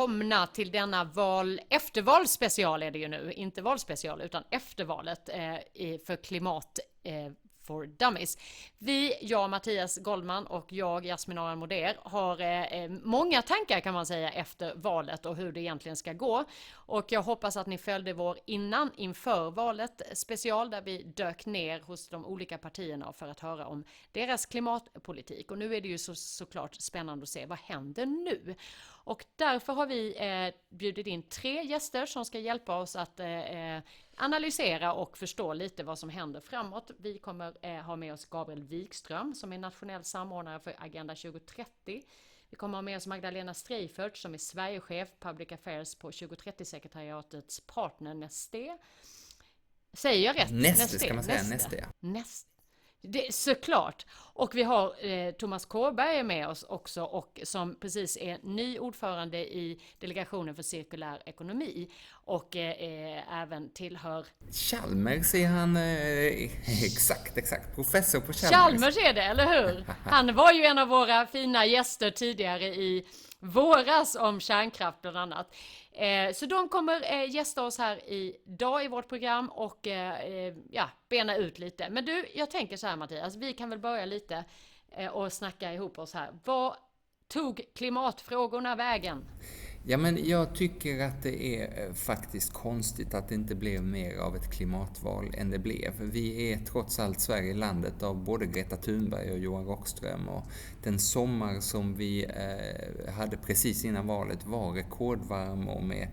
[0.00, 6.16] välkomna till denna val eftervalsspecial är det ju nu, inte valspecial utan eftervalet eh, för
[6.16, 7.32] klimat eh,
[7.70, 8.38] for Dummies.
[8.78, 13.94] Vi, jag Mattias Goldman och jag Jasmin Aran Moder har eh, eh, många tankar kan
[13.94, 16.44] man säga efter valet och hur det egentligen ska gå.
[16.72, 21.80] Och jag hoppas att ni följde vår innan inför valet special där vi dök ner
[21.80, 25.50] hos de olika partierna för att höra om deras klimatpolitik.
[25.50, 28.54] Och nu är det ju så, såklart spännande att se vad händer nu?
[29.04, 33.76] Och därför har vi eh, bjudit in tre gäster som ska hjälpa oss att eh,
[33.76, 33.82] eh
[34.20, 36.90] analysera och förstå lite vad som händer framåt.
[36.98, 42.02] Vi kommer eh, ha med oss Gabriel Wikström som är nationell samordnare för Agenda 2030.
[42.50, 48.14] Vi kommer ha med oss Magdalena Streifert som är Sverigechef Public Affairs på 2030-sekretariatets partner
[48.14, 48.78] Neste.
[49.92, 50.50] Säger jag rätt?
[50.50, 51.54] Neste, Neste ska man säga, Neste.
[51.54, 51.86] Neste, ja.
[52.00, 52.59] Neste.
[53.02, 54.06] Det, såklart!
[54.40, 59.38] Och vi har eh, Thomas Kåberg med oss också och som precis är ny ordförande
[59.38, 61.90] i Delegationen för cirkulär ekonomi
[62.24, 68.50] och eh, även tillhör Chalmers är han, eh, exakt, exakt, professor på Chalmers.
[68.50, 69.84] Chalmers är det, eller hur?
[70.10, 73.06] Han var ju en av våra fina gäster tidigare i
[73.40, 75.54] våras om kärnkraft bland annat.
[75.92, 80.54] Eh, så de kommer eh, gästa oss här idag i vårt program och eh, eh,
[80.70, 81.90] ja, bena ut lite.
[81.90, 84.44] Men du, jag tänker så här Mattias, vi kan väl börja lite
[84.90, 86.30] eh, och snacka ihop oss här.
[86.44, 86.76] Vad
[87.28, 89.24] tog klimatfrågorna vägen?
[89.84, 94.16] Ja, men jag tycker att det är eh, faktiskt konstigt att det inte blev mer
[94.18, 95.92] av ett klimatval än det blev.
[96.00, 100.42] Vi är trots allt Sverige landet av både Greta Thunberg och Johan Rockström och
[100.82, 106.08] den sommar som vi eh, hade precis innan valet var rekordvarm och med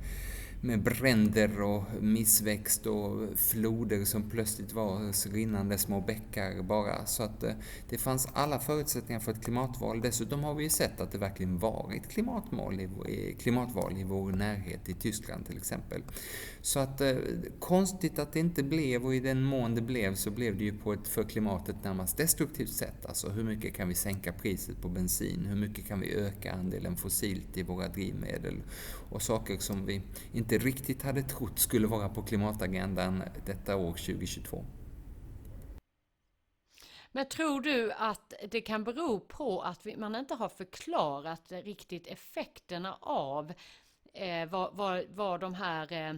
[0.61, 7.05] med bränder och missväxt och floder som plötsligt var rinnande små bäckar bara.
[7.05, 7.51] Så att eh,
[7.89, 10.01] det fanns alla förutsättningar för ett klimatval.
[10.01, 14.89] Dessutom har vi ju sett att det verkligen varit klimatmål i, klimatval i vår närhet,
[14.89, 16.01] i Tyskland till exempel.
[16.67, 17.15] Så att eh,
[17.59, 20.77] konstigt att det inte blev och i den mån det blev så blev det ju
[20.77, 23.05] på ett för klimatet närmast destruktivt sätt.
[23.05, 25.45] Alltså hur mycket kan vi sänka priset på bensin?
[25.45, 28.63] Hur mycket kan vi öka andelen fossilt i våra drivmedel?
[29.11, 30.01] Och saker som vi
[30.33, 34.65] inte riktigt hade trott skulle vara på klimatagendan detta år 2022.
[37.11, 42.97] Men tror du att det kan bero på att man inte har förklarat riktigt effekterna
[43.01, 43.53] av
[44.13, 46.13] eh, vad, vad, vad de här Eh,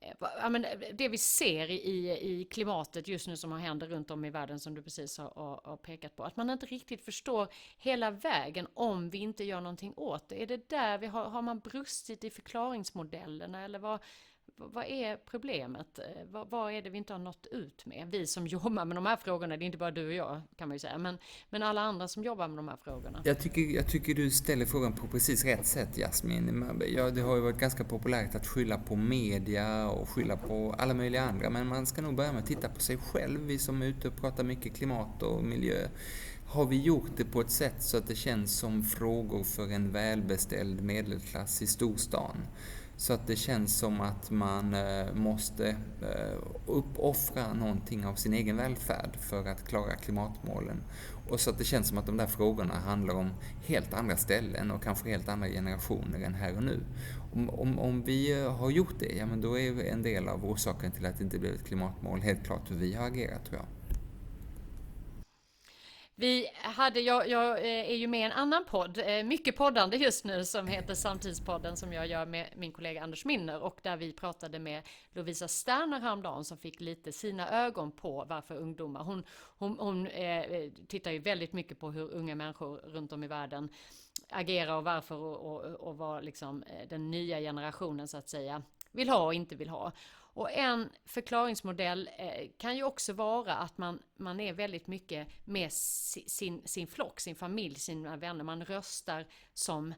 [0.00, 3.86] Eh, ja, men eh, det vi ser i, i klimatet just nu som har händer
[3.86, 6.24] runt om i världen som du precis har, har, har, pekat på.
[6.24, 7.48] Att man inte riktigt förstår
[7.78, 10.42] hela vägen om vi inte gör någonting åt det.
[10.42, 14.00] Är det där vi har, har man brustit i förklaringsmodellerna eller vad,
[14.58, 15.98] vad är problemet?
[15.98, 18.08] Eh, vad, vad, är det vi inte har nått ut med?
[18.10, 20.68] Vi som jobbar med de här frågorna, det är inte bara du och jag kan
[20.68, 21.18] man ju säga, men,
[21.50, 23.22] men alla andra som jobbar med de här frågorna.
[23.24, 26.64] Jag tycker, jag tycker du ställer frågan på precis rätt sätt Jasmin.
[26.96, 30.94] Ja, det har ju varit ganska populärt att skylla på media och skylla på alla
[30.94, 33.82] möjliga andra, men man ska nog börja med att titta på sig själv, vi som
[33.82, 35.88] är ute och pratar mycket klimat och miljö.
[36.46, 39.90] Har vi gjort det på ett sätt så att det känns som frågor för en
[39.90, 42.36] välbeställd medelklass i storstan?
[42.98, 45.68] Så att det känns som att man eh, måste
[46.02, 50.82] eh, uppoffra någonting av sin egen välfärd för att klara klimatmålen.
[51.28, 53.30] Och så att det känns som att de där frågorna handlar om
[53.66, 56.80] helt andra ställen och kanske helt andra generationer än här och nu.
[57.32, 60.44] Om, om, om vi eh, har gjort det, ja men då är en del av
[60.44, 63.56] orsaken till att det inte blev ett klimatmål helt klart hur vi har agerat tror
[63.56, 63.77] jag.
[66.20, 69.96] Vi hade, jag, jag, eh, är ju med i en annan podd, eh, mycket poddande
[69.96, 73.96] just nu, som heter Samtidspodden som jag gör med min kollega Anders Minner och där
[73.96, 79.24] vi pratade med Lovisa Sterner häromdagen som fick lite sina ögon på varför ungdomar, hon,
[79.58, 83.26] hon, hon eh, eh tittar ju väldigt mycket på hur unga människor runt om i
[83.26, 83.68] världen
[84.30, 88.62] agerar och varför och, och, och vad liksom den nya generationen så att säga
[88.92, 89.92] vill ha och inte vill ha.
[90.38, 95.72] Och en förklaringsmodell eh, kan ju också vara att man, man är väldigt mycket med
[95.72, 98.44] sin, sin flock, sin familj, sina vänner.
[98.44, 99.94] Man röstar som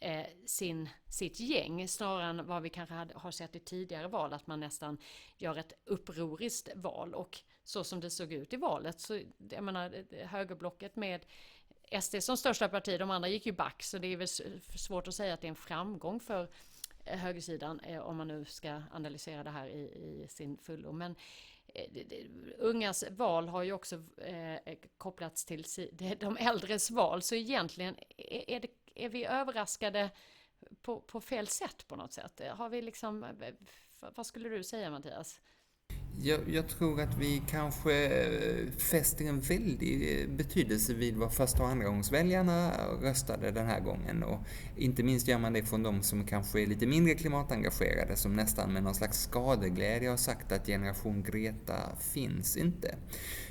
[0.00, 4.32] eh, sin, sitt gäng snarare än vad vi kanske hade, har sett i tidigare val,
[4.32, 4.98] att man nästan
[5.36, 7.14] gör ett upproriskt val.
[7.14, 9.20] Och så som det såg ut i valet, så
[9.50, 11.26] jag menar högerblocket med
[12.00, 14.28] SD som största parti, de andra gick ju back, så det är väl
[14.78, 16.48] svårt att säga att det är en framgång för
[17.16, 19.80] högersidan eh, om man nu ska analysera det här i,
[20.24, 20.92] i sin fullo.
[20.92, 21.16] Men
[21.74, 21.84] eh,
[22.58, 25.64] ungas val har ju också eh, kopplats till
[26.20, 27.22] de äldres val.
[27.22, 30.10] Så egentligen är, det, är vi överraskade
[30.82, 32.40] på, på fel sätt på något sätt.
[32.50, 33.26] Har vi liksom,
[34.00, 35.40] vad skulle du säga Mattias?
[36.22, 41.62] Jag, jag, tror att vi kanske eh, fäster en väldig eh, betydelse vid vad första
[41.62, 42.72] och andragångsväljarna
[43.02, 44.22] röstade den här gången.
[44.22, 44.40] Och
[44.76, 48.72] inte minst gör man det från de som kanske är lite mindre klimatengagerade, som nästan
[48.72, 52.94] med någon slags skadeglädje har sagt att generation Greta finns inte.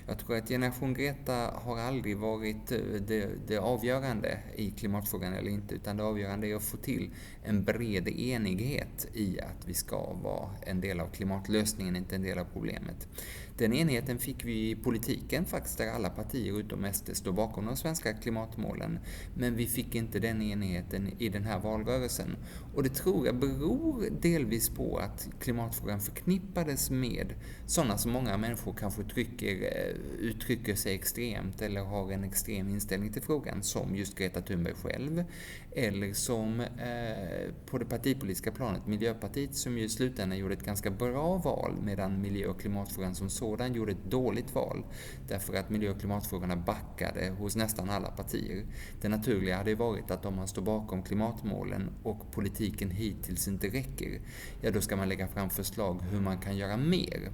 [0.07, 2.77] Jag tror att generation Greta har aldrig varit eh,
[3.07, 7.09] det, det, avgörande i klimatfrågan eller inte, utan det avgörande är att få till
[7.47, 12.39] en bred enighet i att vi ska vara en del av klimatlösningen, inte en del
[12.39, 13.07] av problemet.
[13.57, 17.77] Den enigheten fick vi i politiken faktiskt, där alla partier utom SD står bakom de
[17.77, 18.99] svenska klimatmålen.
[19.33, 22.35] Men vi fick inte den enigheten i den här valrörelsen.
[22.75, 27.33] Och det tror jag beror delvis på att klimatfrågan förknippades med
[27.65, 33.13] sådana som många människor kanske trycker, eh, uttrycker sig extremt eller har en extrem inställning
[33.13, 35.23] till frågan, som just Greta Thunberg själv.
[35.71, 40.91] Eller som eh, på det partipolitiska planet, Miljöpartiet, som ju i slutändan gjorde ett ganska
[40.91, 44.85] bra val, medan miljö och klimatfrågan som sådan gjorde ett dåligt val.
[45.27, 48.65] Därför att miljö och klimatfrågorna backade hos nästan alla partier.
[49.01, 54.21] Det naturliga hade varit att om man står bakom klimatmålen och politiken hittills inte räcker,
[54.61, 57.31] ja då ska man lägga fram förslag hur man kan göra mer.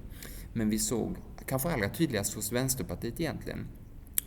[0.52, 1.16] Men vi såg,
[1.46, 3.66] kanske allra tydligast hos Vänsterpartiet egentligen,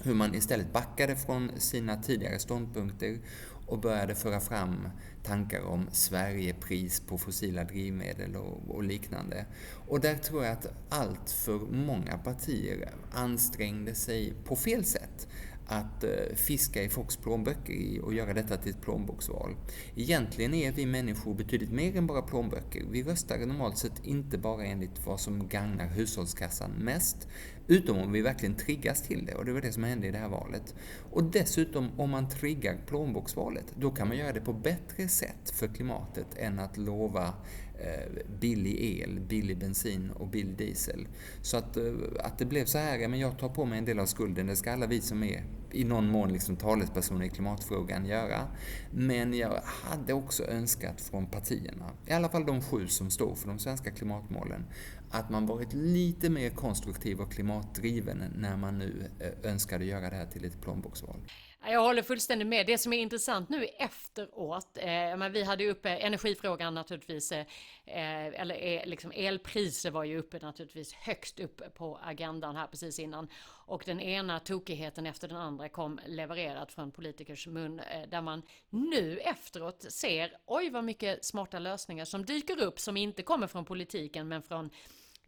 [0.04, 3.19] hur man istället backade från sina tidigare ståndpunkter
[3.68, 4.89] och började föra fram
[5.27, 9.45] tankar om Sverigepris på fossila drivmedel och, och, liknande.
[9.88, 15.27] Och där tror jag att allt för många partier ansträngde sig på fel sätt
[15.68, 19.56] att eh, fiska i folks plånböcker och göra detta till ett plånboksval.
[19.95, 22.83] Egentligen är vi människor betydligt mer än bara plånböcker.
[22.91, 27.27] Vi röstar normalt sett inte bara enligt vad som gagnar hushållskassan mest,
[27.67, 30.17] utom om vi verkligen triggas till det och det var det som hände i det
[30.17, 30.75] här valet.
[31.11, 35.67] Och dessutom, om man triggar plånboksvalet, då kan man göra det på bättre sätt för
[35.67, 37.33] klimatet än att lova
[37.79, 41.07] Eh, billig el, billig bensin och billig diesel.
[41.41, 43.85] Så att, eh, att det blev så här, ja, men jag tar på mig en
[43.85, 47.29] del av skulden, det ska alla vi som är i någon mån liksom talespersoner i
[47.29, 48.47] klimatfrågan göra.
[48.91, 53.47] Men jag hade också önskat från partierna, i alla fall de sju som står för
[53.47, 54.65] de svenska klimatmålen,
[55.09, 60.15] att man varit lite mer konstruktiv och klimatdriven när man nu eh, önskade göra det
[60.15, 61.19] här till ett plånboksval.
[61.69, 62.67] Jag håller fullständigt med.
[62.67, 67.45] Det som är intressant nu efteråt, eh, men vi hade ju uppe energifrågan naturligtvis, eh,
[67.85, 73.27] eller eh, liksom elpriser var ju uppe naturligtvis högst upp på agendan här precis innan.
[73.67, 78.41] Och den ena tokigheten efter den andra kom levererat från politikers mun, eh, där man
[78.69, 83.65] nu efteråt ser, oj vad mycket smarta lösningar som dyker upp som inte kommer från
[83.65, 84.69] politiken men från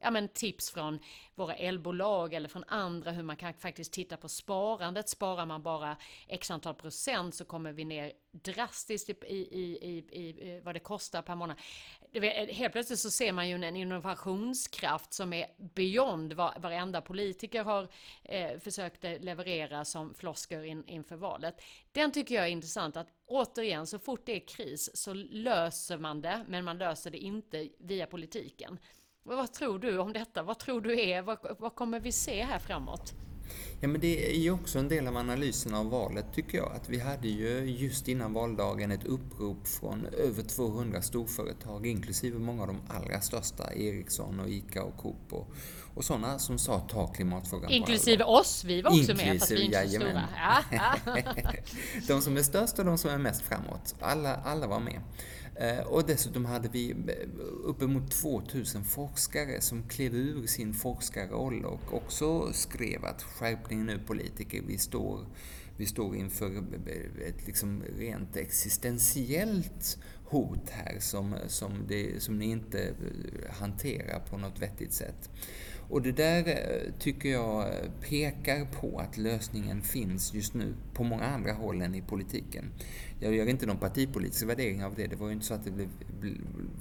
[0.01, 0.99] ja, men tips från
[1.35, 5.09] våra elbolag eller från andra hur man kan faktiskt titta på sparandet.
[5.09, 5.97] Sparar man bara
[6.27, 11.21] x antal procent så kommer vi ner drastiskt i, i, i, i vad det kostar
[11.21, 11.57] per månad.
[12.11, 17.63] Eh, helt plötsligt så ser man ju en innovationskraft som är beyond vad varenda politiker
[17.63, 17.87] har
[18.23, 21.61] eh, försökt leverera som flosker in, inför valet.
[21.91, 26.21] Den tycker jag är intressant att återigen så fort det är kris så löser man
[26.21, 28.79] det men man löser det inte via politiken.
[29.23, 30.43] Vad tror du om detta?
[30.43, 33.13] Vad tror du är, vad, vad kommer vi se här framåt?
[33.79, 36.71] Ja, men det är ju också en del av analysen av valet, tycker jag.
[36.75, 42.61] Att vi hade ju just innan valdagen ett upprop från över 200 storföretag, inklusive många
[42.61, 45.47] av de allra största, Ericsson och ICA och Coop och,
[45.95, 48.39] och sådana som sa ta klimatfrågan Inklusive på allvar.
[48.39, 50.23] oss, vi var också Inklusive, med, fast vi inte är så stora.
[50.35, 51.15] Ja, ja.
[52.07, 53.95] de som är störst och de som är mest framåt.
[53.99, 55.01] Alla, alla var med.
[55.59, 56.95] Eh, och dessutom hade vi eh,
[57.63, 64.63] uppemot 2000 forskare som klev ur sin forskarroll och också skrev att skärpning nu politiker,
[64.67, 65.25] vi står,
[65.77, 72.45] vi står inför eh, ett liksom rent existentiellt hot här som, som, det, som ni
[72.45, 72.93] inte
[73.49, 75.29] hanterar på något vettigt sätt.
[75.89, 76.57] Och det där
[76.99, 82.01] tycker jag pekar på att lösningen finns just nu på många andra håll än i
[82.01, 82.65] politiken.
[83.19, 85.07] Jag gör inte någon partipolitisk värdering av det.
[85.07, 85.87] Det var ju inte så att det blev,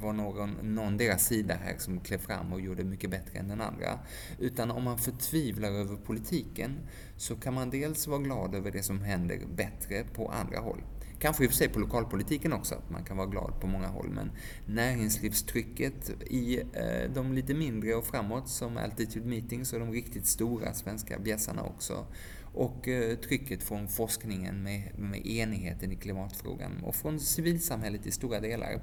[0.00, 3.60] var någon, någon deras sida här som klev fram och gjorde mycket bättre än den
[3.60, 3.98] andra.
[4.38, 6.78] Utan om man förtvivlar över politiken
[7.16, 10.82] så kan man dels vara glad över det som händer bättre på andra håll.
[11.18, 13.86] Kanske i och för sig på lokalpolitiken också, att man kan vara glad på många
[13.86, 14.08] håll.
[14.10, 14.30] Men
[14.66, 20.74] näringslivstrycket i eh, de lite mindre och framåt som Altitude Meetings och de riktigt stora
[20.74, 22.06] svenska bjässarna också
[22.54, 28.40] och eh, trycket från forskningen med, med enigheten i klimatfrågan och från civilsamhället i stora
[28.40, 28.80] delar.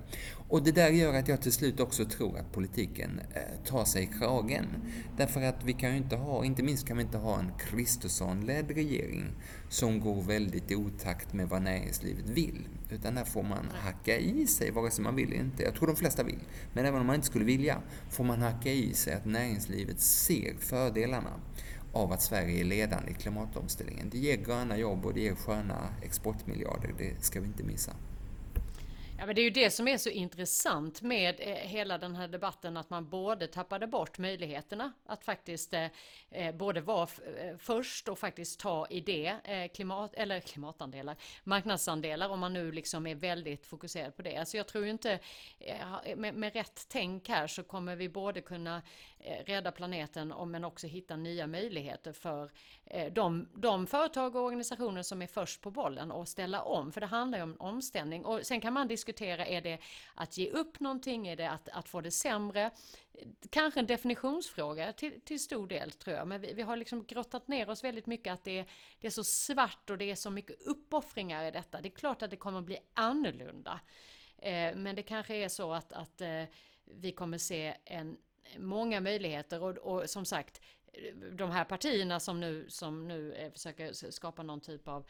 [0.49, 4.03] Och det där gör att jag till slut också tror att politiken eh, tar sig
[4.03, 4.65] i kragen.
[5.17, 8.71] Därför att vi kan ju inte ha, inte minst kan vi inte ha en Kristersson-ledd
[8.71, 9.31] regering
[9.69, 12.67] som går väldigt i otakt med vad näringslivet vill.
[12.89, 15.63] Utan där får man hacka i sig, vare sig man vill eller inte.
[15.63, 16.39] Jag tror de flesta vill.
[16.73, 20.55] Men även om man inte skulle vilja, får man hacka i sig att näringslivet ser
[20.59, 21.39] fördelarna
[21.95, 24.09] av att Sverige är ledande i klimatomställningen.
[24.09, 27.91] Det ger gröna jobb och det ger sköna exportmiljarder, det ska vi inte missa.
[29.17, 32.27] Ja, men det är ju det som är så intressant med eh, hela den här
[32.27, 35.87] debatten, att man både tappade bort möjligheterna att faktiskt eh,
[36.31, 42.29] eh både vara eh, först och faktiskt ta i det, eh, klimat, eller klimatandelar, marknadsandelar,
[42.29, 44.37] om man nu liksom är väldigt fokuserad på det.
[44.37, 45.19] Alltså jag tror ju inte,
[45.59, 48.81] eh, med, med rätt tänk här så kommer vi både kunna
[49.27, 52.51] Eh, rädda planeten men också hitta nya möjligheter för
[52.85, 57.01] eh, de, de företag och organisationer som är först på bollen och ställa om, för
[57.01, 58.25] det handlar ju om omställning.
[58.25, 59.79] Och sen kan man diskutera är det
[60.15, 62.71] att ge upp någonting, är det att, att få det sämre?
[63.49, 67.47] Kanske en definitionsfråga till, till stor del tror jag, men vi, vi har liksom grottat
[67.47, 68.65] ner oss väldigt mycket att det,
[68.99, 71.81] det är så svart och det är så mycket uppoffringar i detta.
[71.81, 73.79] Det är klart att det kommer att bli annorlunda.
[74.37, 76.21] Eh, men det kanske är så att, att
[76.85, 78.17] vi kommer se en,
[78.57, 80.61] många möjligheter och, och som sagt
[81.31, 85.05] de här partierna som nu, som nu eh, försöker skapa någon typ av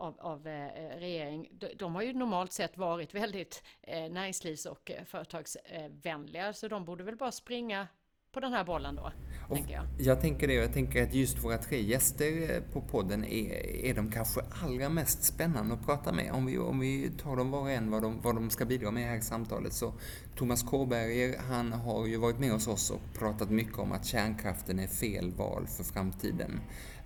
[0.00, 4.90] av, av eh, regering, de, de, har ju normalt sett varit väldigt eh, näringslivs och
[4.90, 7.88] eh, företagsvänliga, så de borde väl bara springa
[8.32, 9.12] på den här bollen då,
[9.48, 9.84] och tänker jag.
[9.98, 14.10] Jag tänker det, jag tänker att just våra tre gäster på podden är, är de
[14.10, 16.32] kanske allra mest spännande att prata med.
[16.32, 18.90] Om vi, om vi tar dem var och en vad de, vad de ska bidra
[18.90, 19.92] med här i samtalet så
[20.36, 24.78] Thomas Kåberger, han har ju varit med hos oss och pratat mycket om att kärnkraften
[24.78, 26.60] är fel val för framtiden.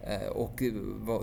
[0.06, 0.61] Eh, och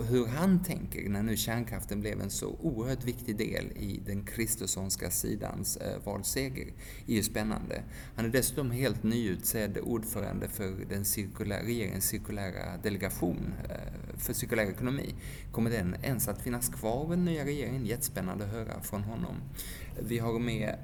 [0.08, 5.10] hur han tänker när nu kärnkraften blev en så oerhört viktig del i den kristersonska
[5.10, 6.66] sidans eh, valseger
[7.06, 7.82] är ju spännande.
[8.16, 14.66] Han är dessutom helt nyutsedd ordförande för den cirkulära, regeringens cirkulära delegation eh, för cirkulär
[14.66, 15.14] ekonomi.
[15.52, 17.86] Kommer den ens att finnas kvar i den nya regeringen?
[17.86, 19.36] Jättespännande att höra från honom.
[20.00, 20.76] Vi har med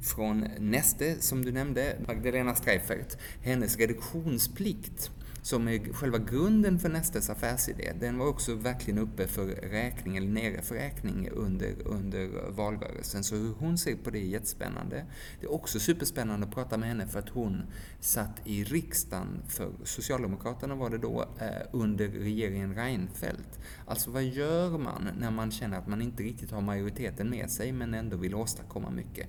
[0.00, 5.10] från Neste, som du nämnde, Magdalena Streifert, hennes reduktionsplikt
[5.44, 10.28] som är själva grunden för Nestes affärsidé, den var också verkligen uppe för räkning, eller
[10.28, 13.24] nere för räkning under, under valrörelsen.
[13.24, 15.04] Så hur hon ser på det är jättespännande.
[15.40, 17.62] Det är också superspännande att prata med henne för att hon
[18.00, 23.58] satt i riksdagen för Socialdemokraterna var det då, eh, under regeringen Reinfeldt.
[23.86, 27.72] Alltså vad gör man när man känner att man inte riktigt har majoriteten med sig
[27.72, 29.26] men ändå vill åstadkomma mycket?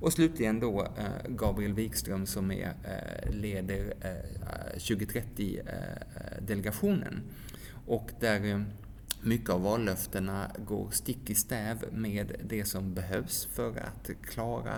[0.00, 7.20] Och slutligen då eh, Gabriel Wikström som är, eh, leder eh, 2030-delegationen.
[7.86, 8.66] Och där
[9.26, 14.74] mycket av vallöftena går stick i stäv med det som behövs för att klara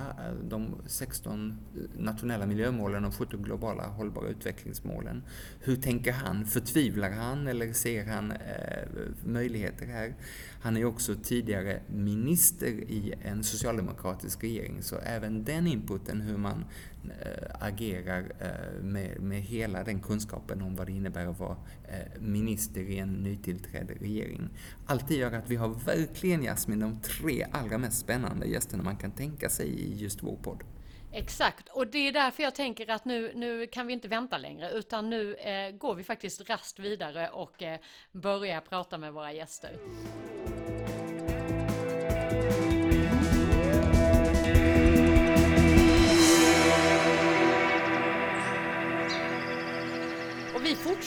[0.49, 1.59] de 16
[1.99, 5.23] nationella miljömålen och 17 globala hållbara utvecklingsmålen.
[5.61, 6.47] Hur tänker han?
[6.47, 8.89] Förtvivlar han eller ser han eh,
[9.25, 10.15] möjligheter här?
[10.61, 16.65] Han är också tidigare minister i en socialdemokratisk regering, så även den inputen, hur man
[17.05, 22.21] äh, agerar äh, med, med hela den kunskapen om vad det innebär att vara äh,
[22.21, 24.49] minister i en nytillträdd regering.
[24.87, 28.97] Allt det gör att vi har verkligen, Jasmin, de tre allra mest spännande gästerna man
[28.97, 30.65] kan tänka sig i just vår podd.
[31.13, 34.71] Exakt, och det är därför jag tänker att nu, nu kan vi inte vänta längre
[34.71, 37.79] utan nu eh, går vi faktiskt rast vidare och eh,
[38.13, 39.77] börjar prata med våra gäster.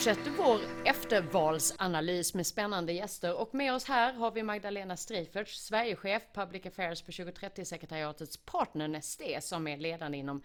[0.01, 3.39] Fortsätter vår eftervalsanalys med spännande gäster.
[3.39, 9.41] Och med oss här har vi Magdalena Streifertz, Sverigechef Public Affairs på 2030-sekretariatets Partner Neste
[9.41, 10.43] som är ledande inom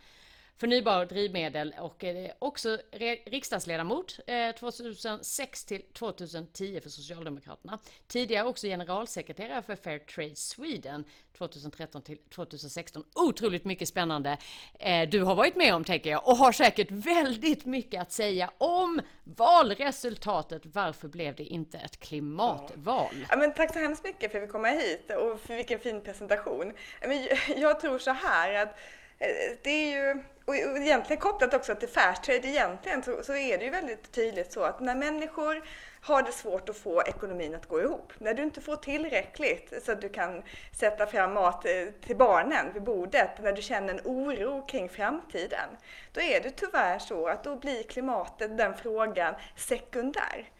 [0.58, 2.78] förnybara drivmedel och eh, också
[3.26, 7.78] riksdagsledamot eh, 2006 till 2010 för Socialdemokraterna.
[8.06, 11.04] Tidigare också generalsekreterare för Fair Trade Sweden
[11.38, 13.04] 2013 till 2016.
[13.14, 14.38] Otroligt mycket spännande
[14.78, 18.50] eh, du har varit med om tänker jag och har säkert väldigt mycket att säga
[18.58, 20.62] om valresultatet.
[20.64, 23.26] Varför blev det inte ett klimatval?
[23.30, 26.00] Ja, men tack så hemskt mycket för att vi kom hit och för vilken fin
[26.00, 26.72] presentation.
[27.00, 28.78] Men jag tror så här att
[29.18, 33.64] Eh, det är ju och egentligen kopplat också till Fairtrade egentligen så, så, är det
[33.64, 35.62] ju väldigt tydligt så att när människor
[36.00, 39.92] har det svårt att få ekonomin att gå ihop, när du inte får tillräckligt så
[39.92, 40.42] att du kan
[40.72, 45.68] sätta fram mat eh, till barnen vid bordet, när du känner en oro kring framtiden,
[46.12, 50.50] då är det tyvärr så att då blir klimatet, den frågan, sekundär.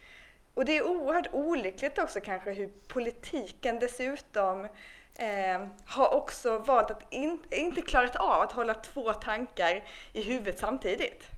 [0.53, 4.67] Och det är oerhört olyckligt också kanske hur politiken dessutom
[5.19, 9.83] eh, har också valt att in, inte klarat av att hålla två tankar
[10.13, 11.36] i huvudet samtidigt.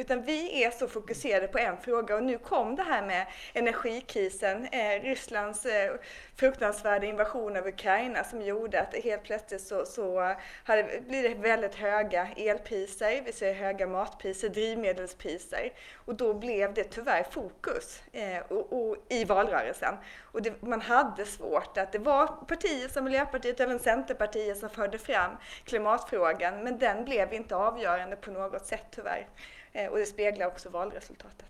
[0.00, 4.66] Utan vi är så fokuserade på en fråga och nu kom det här med energikrisen,
[4.66, 5.94] eh, Rysslands eh,
[6.36, 11.74] fruktansvärda invasion av Ukraina som gjorde att helt plötsligt så, så hade, blir det väldigt
[11.74, 18.72] höga elpriser, vi ser höga matpriser, drivmedelspriser och då blev det tyvärr fokus eh, och,
[18.72, 19.94] och, i valrörelsen.
[20.22, 24.70] Och det, man hade svårt att det var partier som Miljöpartiet och även Centerpartiet som
[24.70, 25.30] förde fram
[25.64, 29.26] klimatfrågan men den blev inte avgörande på något sätt tyvärr.
[29.72, 31.46] Eh, och det speglar också valresultatet.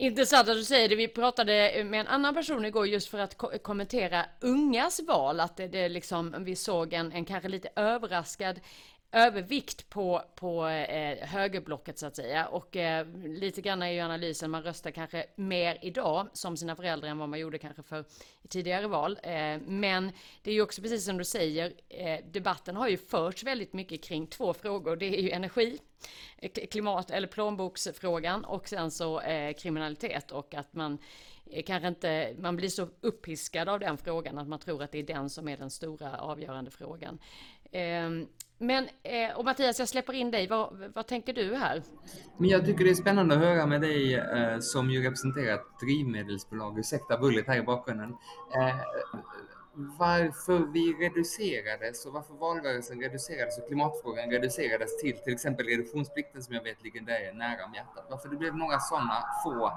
[0.00, 0.96] Intressant att du säger det.
[0.96, 5.40] Vi pratade med en annan person igår just för att ko kommentera ungas val.
[5.40, 8.60] Att det, det liksom, vi såg en, en kanske lite överraskad
[9.12, 12.46] övervikt på, på eh, högerblocket så att säga.
[12.46, 17.08] Och eh, lite grann är ju analysen, man röstar kanske mer idag som sina föräldrar
[17.08, 18.04] än vad man gjorde kanske för
[18.48, 19.18] tidigare val.
[19.22, 20.12] Eh, men
[20.42, 24.04] det är ju också precis som du säger, eh, debatten har ju förts väldigt mycket
[24.04, 24.96] kring två frågor.
[24.96, 25.78] Det är ju energi,
[26.38, 30.98] eh, klimat eller plånboksfrågan och sen så eh, kriminalitet och att man
[31.50, 34.98] eh, kanske inte, man blir så uppiskad av den frågan att man tror att det
[34.98, 37.18] är den som är den stora avgörande frågan.
[37.72, 38.26] Ehm,
[38.58, 40.48] men, eh, och Mattias, jag släpper in dig.
[40.48, 41.82] Vad, vad, tänker du här?
[42.38, 45.80] Men jag tycker det är spännande att höra med dig eh, som ju representerar ett
[45.80, 46.78] drivmedelsbolag.
[46.78, 48.10] Ursäkta bullet här i bakgrunden.
[48.56, 48.76] Eh,
[49.80, 56.54] varför vi reducerades och varför valrörelsen reducerades och klimatfrågan reducerades till till exempel reduktionsplikten som
[56.54, 58.06] jag vet ligger dig nära om hjärtat.
[58.10, 59.72] Varför det blev några sådana få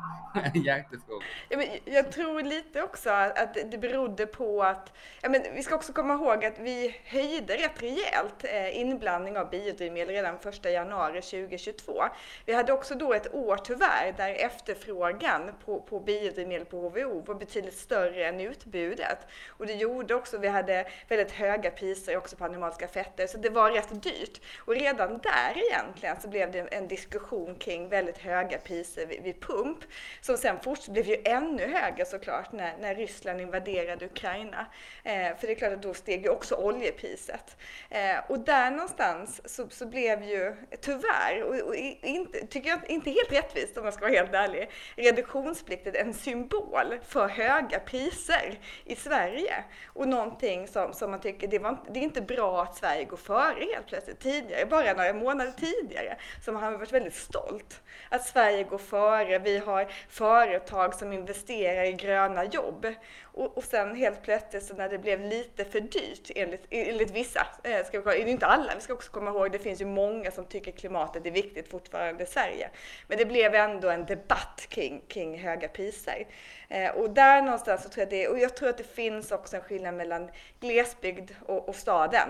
[0.66, 1.24] hjärtefrågor.
[1.50, 5.76] Ja, men jag tror lite också att det berodde på att, ja, men vi ska
[5.76, 11.22] också komma ihåg att vi höjde rätt rejält eh, inblandning av biodrivmedel redan 1 januari
[11.22, 12.04] 2022.
[12.46, 17.36] Vi hade också då ett år tyvärr där efterfrågan på, på biodrivmedel på HVO var
[17.36, 19.18] betydligt större än utbudet.
[19.48, 23.50] Och det gjorde också, vi hade väldigt höga priser också på animaliska fetter, så det
[23.50, 24.42] var rätt dyrt.
[24.58, 29.42] Och redan där egentligen så blev det en diskussion kring väldigt höga priser vid, vid
[29.42, 29.78] pump,
[30.22, 34.66] som sen fort blev ju ännu högre såklart när, när Ryssland invaderade Ukraina.
[35.04, 37.58] Eh, för det är klart att då steg ju också oljepriset.
[37.90, 43.10] Eh, och där någonstans så, så blev ju, tyvärr, och, och inte, tycker jag inte
[43.10, 48.96] helt rättvist om jag ska vara helt ärlig, reduktionsplikten en symbol för höga priser i
[48.96, 53.06] Sverige och någonting som, som man tycker, det, var, det är inte bra att Sverige
[53.06, 54.20] går före helt plötsligt.
[54.20, 57.82] Tidigare, bara några månader tidigare, så har man varit väldigt stolt.
[58.10, 62.88] Att Sverige går före, vi har företag som investerar i gröna jobb.
[63.34, 67.48] Och, och sen helt plötsligt så när det blev lite för dyrt enligt, enligt vissa,
[67.64, 69.86] eh, ska vi, det är inte alla, vi ska också komma ihåg, det finns ju
[69.86, 72.70] många som tycker klimatet är viktigt fortfarande i Sverige.
[73.08, 76.28] Men det blev ändå en debatt kring, kring höga priser.
[76.72, 79.56] Eh, och där någonstans så tror jag det, och jag tror att det finns också
[79.56, 80.30] en skillnad mellan
[80.60, 82.30] glesbygd och, och staden.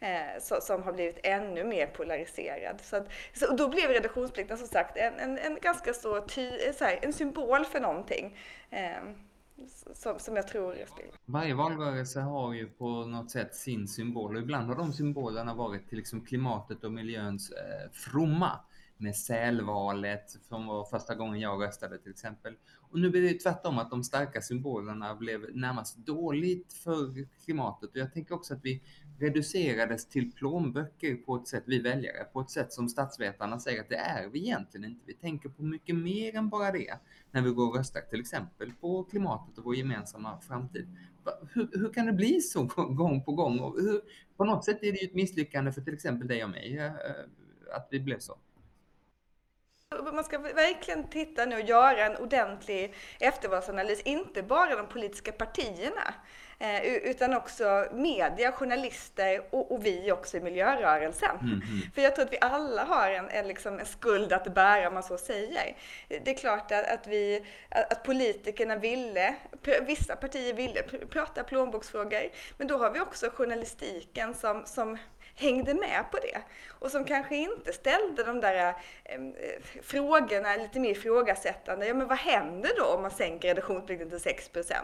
[0.00, 2.80] Eh, så, som har blivit ännu mer polariserad.
[2.82, 6.72] Så, att, så då blev reduktionsplikten som sagt en, en, en ganska stor ty, eh,
[6.74, 8.36] så här, en symbol för någonting.
[8.70, 9.02] Eh,
[9.94, 10.76] som, som jag tror.
[11.24, 15.88] Varje valrörelse har ju på något sätt sin symbol och ibland har de symbolerna varit
[15.88, 18.60] till liksom klimatet och miljöns eh, fromma
[18.96, 22.54] med sälvalet som var första gången jag röstade till exempel.
[22.92, 27.96] Och nu blir det tvärtom att de starka symbolerna blev närmast dåligt för klimatet och
[27.96, 28.82] jag tänker också att vi
[29.18, 33.88] reducerades till plånböcker på ett sätt, vi väljare, på ett sätt som statsvetarna säger att
[33.88, 35.04] det är vi egentligen inte.
[35.06, 36.98] Vi tänker på mycket mer än bara det
[37.30, 40.96] när vi går och röstar, till exempel på klimatet och vår gemensamma framtid.
[41.52, 43.58] Hur, hur kan det bli så gång på gång?
[43.60, 44.00] Och hur,
[44.36, 46.86] på något sätt är det ju ett misslyckande för till exempel dig och mig, eh,
[46.86, 47.26] eh,
[47.76, 48.38] att vi blev så.
[50.12, 56.14] Man ska verkligen titta nu och göra en ordentlig eftervalsanalys, inte bara de politiska partierna,
[56.58, 61.36] eh, utan också media, journalister och, och vi också i miljörörelsen.
[61.40, 61.62] Mm, mm.
[61.94, 64.94] För jag tror att vi alla har en, en, liksom en, skuld att bära, om
[64.94, 65.76] man så säger.
[66.08, 69.34] Det är klart att, att, vi, att politikerna ville,
[69.86, 72.22] vissa partier ville prata plånboksfrågor,
[72.58, 74.98] men då har vi också journalistiken som, som
[75.42, 76.42] hängde med på det
[76.82, 78.74] och som kanske inte ställde de där
[79.04, 79.20] eh,
[79.82, 81.86] frågorna lite mer ifrågasättande.
[81.86, 84.74] Ja, men vad händer då om man sänker reduktionsplikten till 6%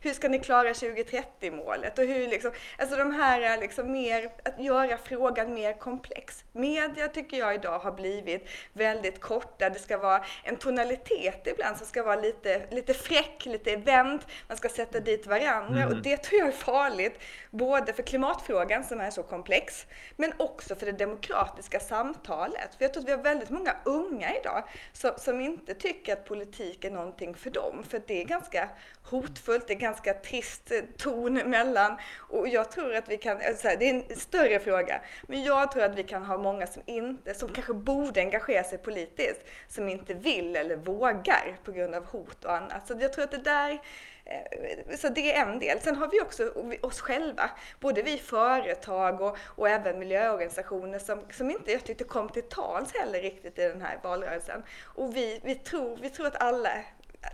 [0.00, 1.98] Hur ska ni klara 2030-målet?
[1.98, 6.44] Och hur liksom, alltså de här liksom mer, att göra frågan mer komplex.
[6.52, 9.70] Media tycker jag idag har blivit väldigt korta.
[9.70, 14.20] Det ska vara en tonalitet ibland som ska vara lite, lite fräck, lite vänd.
[14.48, 15.88] Man ska sätta dit varandra mm.
[15.88, 19.86] och det tror jag är farligt både för klimatfrågan som är så komplex
[20.16, 22.74] men också för det demokratiska samtalet.
[22.78, 26.24] För jag tror att vi har väldigt många unga idag som, som inte tycker att
[26.24, 27.84] politik är någonting för dem.
[27.88, 28.68] För det är ganska
[29.02, 31.96] hotfullt, det är ganska trist ton emellan.
[32.16, 35.82] Och jag tror att vi kan, alltså det är en större fråga, men jag tror
[35.82, 40.14] att vi kan ha många som inte, som kanske borde engagera sig politiskt, som inte
[40.14, 42.88] vill eller vågar på grund av hot och annat.
[42.88, 43.80] Så jag tror att det där
[44.26, 45.80] Eh, så det är en del.
[45.80, 51.50] Sen har vi också oss själva, både vi företag och, och även miljöorganisationer som, som
[51.50, 54.62] inte jag tyckte kom till tals heller riktigt i den här valrörelsen.
[54.82, 56.68] Och vi, vi, tror, vi, tror, att alla,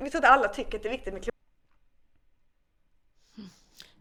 [0.00, 1.34] vi tror att alla tycker att det är viktigt med klimat.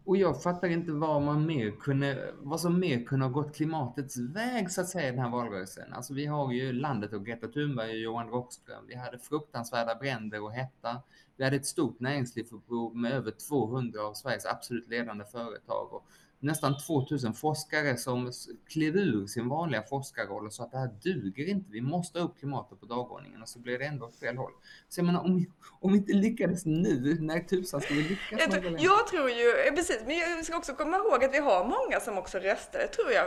[0.04, 4.16] Och jag fattar inte vad, man mer kunde, vad som mer kunde ha gått klimatets
[4.16, 5.92] väg så att säga i den här valrörelsen.
[5.92, 8.86] Alltså vi har ju landet och Greta Thunberg och Johan Rockström.
[8.86, 11.02] Vi hade fruktansvärda bränder och hetta.
[11.40, 16.06] Vi hade ett stort näringslivsuppror med över 200 av Sveriges absolut ledande företag och
[16.40, 18.32] nästan 2000 forskare som
[18.68, 22.26] klev ur sin vanliga forskarroll och sa att det här duger inte, vi måste ha
[22.26, 24.52] upp klimatet på dagordningen och så blev det ändå åt fel håll.
[24.88, 25.46] Så jag menar, om,
[25.80, 28.40] om vi inte lyckades nu, när tusan ska vi lyckas?
[28.40, 31.38] Jag, tror, jag tror ju, eh, precis, men jag ska också komma ihåg att vi
[31.38, 33.26] har många som också röstade, tror jag,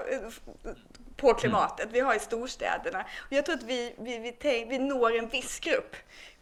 [1.18, 1.86] på klimatet.
[1.86, 1.94] Mm.
[1.94, 3.06] Vi har i storstäderna.
[3.18, 5.96] Och jag tror att vi, vi, vi, vi når en viss grupp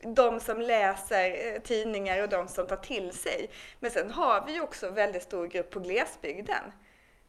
[0.03, 3.49] de som läser eh, tidningar och de som tar till sig.
[3.79, 6.71] Men sen har vi också också väldigt stor grupp på glesbygden.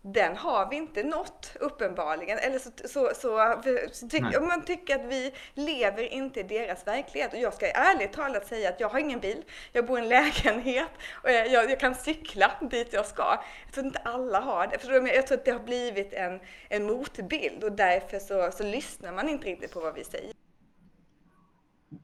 [0.03, 2.39] Den har vi inte nått uppenbarligen.
[2.39, 3.63] Eller så, så, så,
[3.93, 7.33] så tyck, man tycker att vi lever inte i deras verklighet.
[7.33, 10.09] Och jag ska ärligt talat säga att jag har ingen bil, jag bor i en
[10.09, 13.39] lägenhet och jag, jag kan cykla dit jag ska.
[13.65, 14.79] Jag tror inte alla har det.
[14.79, 19.13] För jag tror att det har blivit en, en motbild och därför så, så lyssnar
[19.13, 20.33] man inte riktigt på vad vi säger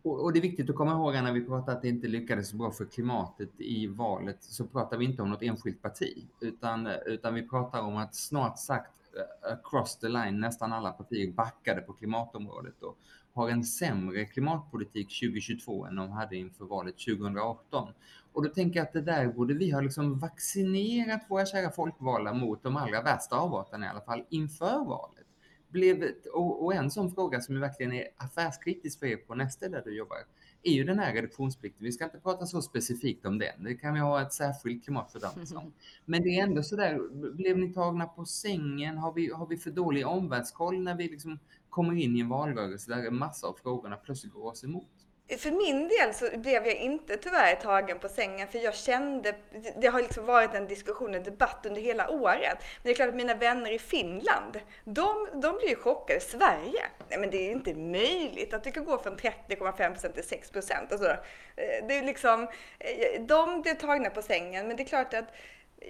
[0.02, 2.56] och det är viktigt att komma ihåg när vi pratar att det inte lyckades så
[2.56, 7.34] bra för klimatet i valet så pratar vi inte om något enskilt parti utan, utan
[7.34, 11.92] vi pratar om att snart sagt eh, across the line nästan alla partier backade på
[11.92, 12.98] klimatområdet och
[13.32, 17.88] har en sämre klimatpolitik 2022 än de hade inför valet 2018.
[18.32, 22.32] Och då tänker jag att det där borde vi ha liksom vaccinerat våra kära folkvalda
[22.34, 25.27] mot de allra värsta avarterna i alla fall inför valet
[25.68, 29.82] blev, och, och, en sån fråga som verkligen är affärskritisk för er på nästa där
[29.84, 30.18] du jobbar,
[30.62, 31.84] är ju den här reduktionsplikten.
[31.84, 33.64] Vi ska inte prata så specifikt om den.
[33.64, 35.72] Det kan vi ha ett särskilt klimatfördömelse om.
[36.04, 36.98] Men det är ändå så där,
[37.32, 38.98] blev ni tagna på sängen?
[38.98, 41.38] Har vi, har vi för dålig omvärldskoll när vi liksom
[41.70, 44.97] kommer in i en valrörelse där en massa av frågorna plötsligt går oss emot?
[45.36, 49.34] För min del så blev jag inte tyvärr tagen på sängen för jag kände,
[49.76, 52.58] det har liksom varit en diskussion, en debatt under hela året.
[52.58, 56.20] Men det är klart att mina vänner i Finland, de, de blir ju chockade.
[56.20, 56.82] Sverige?
[57.08, 60.92] Nej men det är inte möjligt att det kan gå från 30,5% till 6%.
[60.92, 61.10] Alltså,
[61.56, 62.42] eh, det är liksom,
[62.78, 65.34] eh, de blev tagna på sängen men det är klart att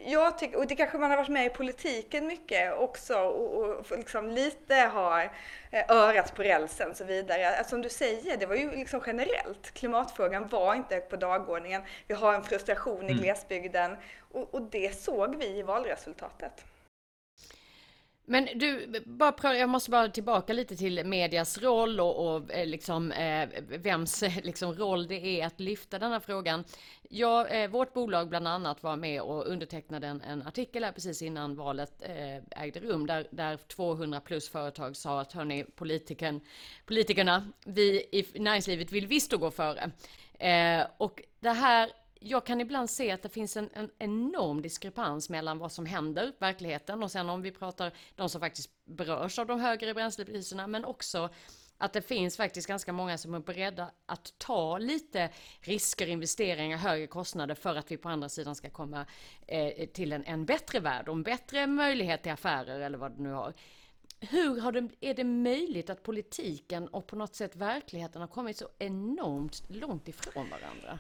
[0.07, 3.99] jag tycker, och det kanske man har varit med i politiken mycket också och, och
[3.99, 5.33] liksom lite har
[5.71, 7.49] eh, örat på rälsen och så vidare.
[7.49, 9.71] Alltså, som du säger, det var ju liksom generellt.
[9.75, 11.83] Klimatfrågan var inte på dagordningen.
[12.07, 13.23] Vi har en frustration i mm.
[13.23, 13.97] glesbygden
[14.33, 16.65] och, och det såg vi i valresultatet.
[18.31, 23.13] Men du, bara, jag måste bara tillbaka lite till medias roll och, och eh, liksom,
[23.13, 26.65] eh, vems eh, liksom, roll det är att lyfta denna frågan.
[27.09, 31.23] Ja, eh, vårt bolag bland annat var med och undertecknade en, en artikel här precis
[31.23, 36.41] innan valet eh, ägde rum där, där 200 plus företag sa att hörni, politiken,
[36.87, 39.91] politikerna, vi i näringslivet vill visst gå före.
[40.39, 45.31] Eh, och det här jag kan ibland se att det finns en, en, enorm diskrepans
[45.31, 49.47] mellan vad som händer, verkligheten, och sen om vi pratar de som faktiskt berörs av
[49.47, 51.31] de högre bränslepriserna, men också
[51.79, 57.07] att det finns faktiskt ganska många som är beredda att ta lite risker, investeringar, högre
[57.07, 59.07] kostnader för att vi på andra sidan ska komma
[59.47, 63.23] eh, till en, en bättre värld och en bättre möjlighet till affärer eller vad du
[63.23, 63.55] nu har.
[64.21, 68.57] Hur har det, är det möjligt att politiken och på något sätt verkligheten har kommit
[68.57, 70.99] så enormt långt ifrån varandra?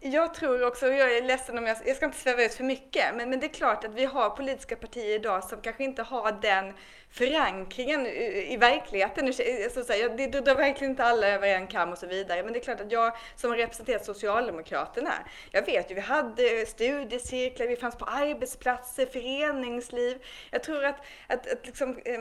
[0.00, 2.64] Jag tror också, och jag är ledsen om jag, jag ska inte sväva ut för
[2.64, 6.02] mycket, men, men det är klart att vi har politiska partier idag som kanske inte
[6.02, 6.74] har den
[7.10, 9.26] förankringen i, i verkligheten.
[9.26, 9.42] Alltså,
[9.74, 12.42] så att säga, det drar verkligen inte alla över en kam och så vidare.
[12.42, 15.12] Men det är klart att jag som representerar Socialdemokraterna,
[15.50, 20.24] jag vet ju, vi hade studiecirklar, vi fanns på arbetsplatser, föreningsliv.
[20.50, 22.20] Jag tror att, att, att liksom, eh,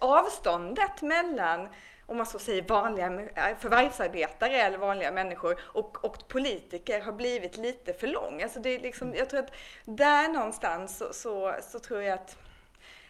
[0.00, 1.68] avståndet mellan
[2.12, 7.56] om man så säger, vanliga äh, förvärvsarbetare eller vanliga människor och, och politiker har blivit
[7.56, 8.42] lite för lång.
[8.42, 9.52] Alltså det är liksom, jag tror att
[9.84, 12.36] där någonstans så, så, så tror jag att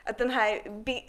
[0.05, 0.63] att den här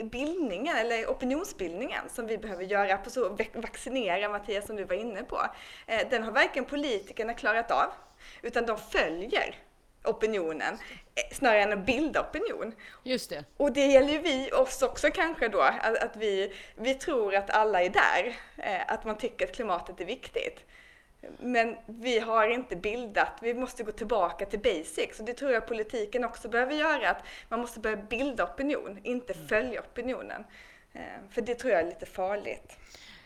[0.10, 5.23] bildningen eller opinionsbildningen som vi behöver göra på så vaccinera Mattias som du var inne
[5.23, 5.41] på,
[5.88, 7.91] eh, den har varken politikerna klarat av
[8.41, 9.56] utan de följer
[10.04, 10.74] opinionen
[11.16, 12.76] eh, snarare än att bilda opinion.
[13.04, 13.46] Just det.
[13.58, 17.50] Och det gäller ju vi, oss också kanske då, att, att vi, vi tror att
[17.50, 20.66] alla är där, eh, att man tycker att klimatet är viktigt.
[21.39, 25.68] Men vi har inte bildat, vi måste gå tillbaka till basics och det tror jag
[25.68, 30.44] politiken också behöver göra, att man måste börja bilda opinion, inte följa opinionen.
[30.94, 32.78] Eh, för det tror jag är lite farligt.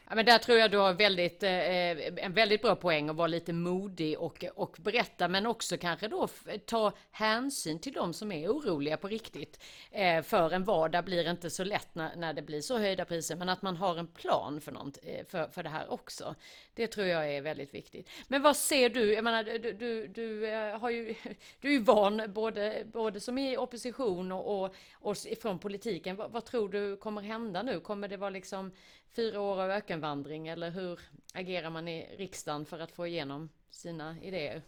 [0.09, 3.15] Ja, men där tror jag du har väldigt, eh, eh, en väldigt bra poäng att
[3.15, 6.27] vara lite modig och, och berätta, men också kanske då
[6.65, 9.63] ta hänsyn till de som är oroliga på riktigt.
[9.91, 13.35] Eh, för en vardag blir inte så lätt när, när det blir så höjda priser,
[13.35, 16.35] men att man har en plan för, något, eh, för, för det här också.
[16.73, 18.09] Det tror jag är väldigt viktigt.
[18.27, 19.13] Men vad ser du?
[19.13, 21.15] Jag menar, du, du, du eh, har ju,
[21.61, 26.15] du är ju van både, både som i opposition och, och, och från politiken.
[26.15, 27.79] Vad, vad tror du kommer hända nu?
[27.79, 28.71] Kommer det vara liksom
[29.15, 30.99] fyra år av ökenvandring eller hur
[31.33, 34.61] agerar man i riksdagen för att få igenom sina idéer?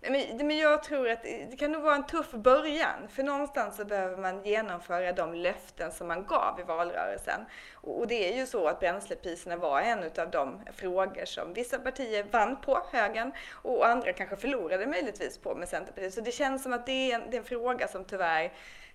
[0.00, 3.84] Men, men jag tror att det kan nog vara en tuff början, för någonstans så
[3.84, 7.40] behöver man genomföra de löften som man gav i valrörelsen.
[7.74, 12.26] Och det är ju så att bränslepriserna var en av de frågor som vissa partier
[12.30, 16.14] vann på, högern, och andra kanske förlorade möjligtvis på med Centerpartiet.
[16.14, 18.44] Så det känns som att det är en, det är en fråga som tyvärr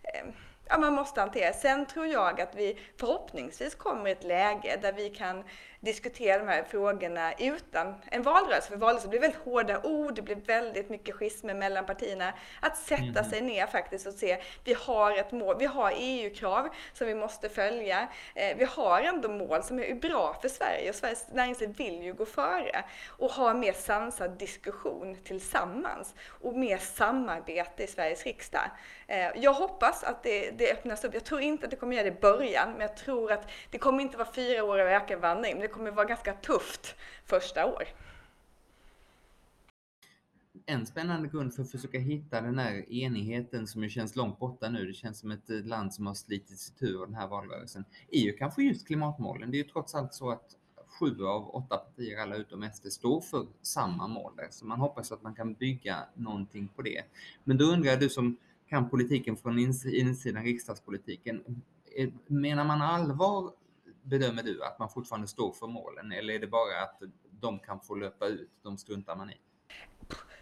[0.03, 0.25] eh,
[0.71, 1.53] ja, man måste hantera.
[1.53, 5.43] Sen tror jag att vi förhoppningsvis kommer i ett läge där vi kan
[5.81, 8.69] diskutera de här frågorna utan en valrörelse.
[8.69, 12.33] För valrörelse blir väldigt hårda ord, det blir väldigt mycket schismer mellan partierna.
[12.59, 13.23] Att sätta mm.
[13.23, 17.49] sig ner faktiskt och se, vi har ett mål, vi har EU-krav som vi måste
[17.49, 18.07] följa.
[18.35, 22.13] Eh, vi har ändå mål som är bra för Sverige och Sveriges näringsliv vill ju
[22.13, 22.83] gå före.
[23.07, 28.71] Och ha mer sansad diskussion tillsammans och mer samarbete i Sveriges riksdag.
[29.07, 31.13] Eh, jag hoppas att det, det öppnas upp.
[31.13, 33.77] Jag tror inte att det kommer göra det i början, men jag tror att det
[33.77, 37.83] kommer inte vara fyra år av ökenvandring kommer vara ganska tufft första år.
[40.65, 44.69] En spännande grund för att försöka hitta den här enigheten som ju känns långt borta
[44.69, 47.85] nu, det känns som ett eh, land som har slitit sig tur den här valrörelsen,
[48.11, 49.51] är ju kanske just klimatmålen.
[49.51, 50.57] Det är ju trots allt så att
[50.99, 54.47] sju av åtta partier, alla utom SD, står för samma mål där.
[54.51, 57.03] Så man hoppas att man kan bygga någonting på det.
[57.43, 58.37] Men då undrar jag, du som
[58.69, 61.61] kan politiken från insidan, riksdagspolitiken,
[61.97, 63.51] eh, menar man allvar
[64.03, 67.79] bedömer du att man fortfarande står för målen eller är det bara att de kan
[67.79, 69.37] få löpa ut, de struntar man i?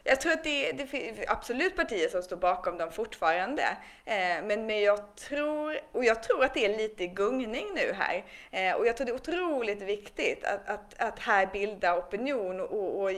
[0.03, 3.63] Jag tror att det, det finns absolut partier som står bakom dem fortfarande.
[4.05, 8.25] Eh, men, men jag tror, och jag tror att det är lite gungning nu här.
[8.51, 13.03] Eh, och jag tror det är otroligt viktigt att, att, att här bilda opinion och,
[13.03, 13.11] och,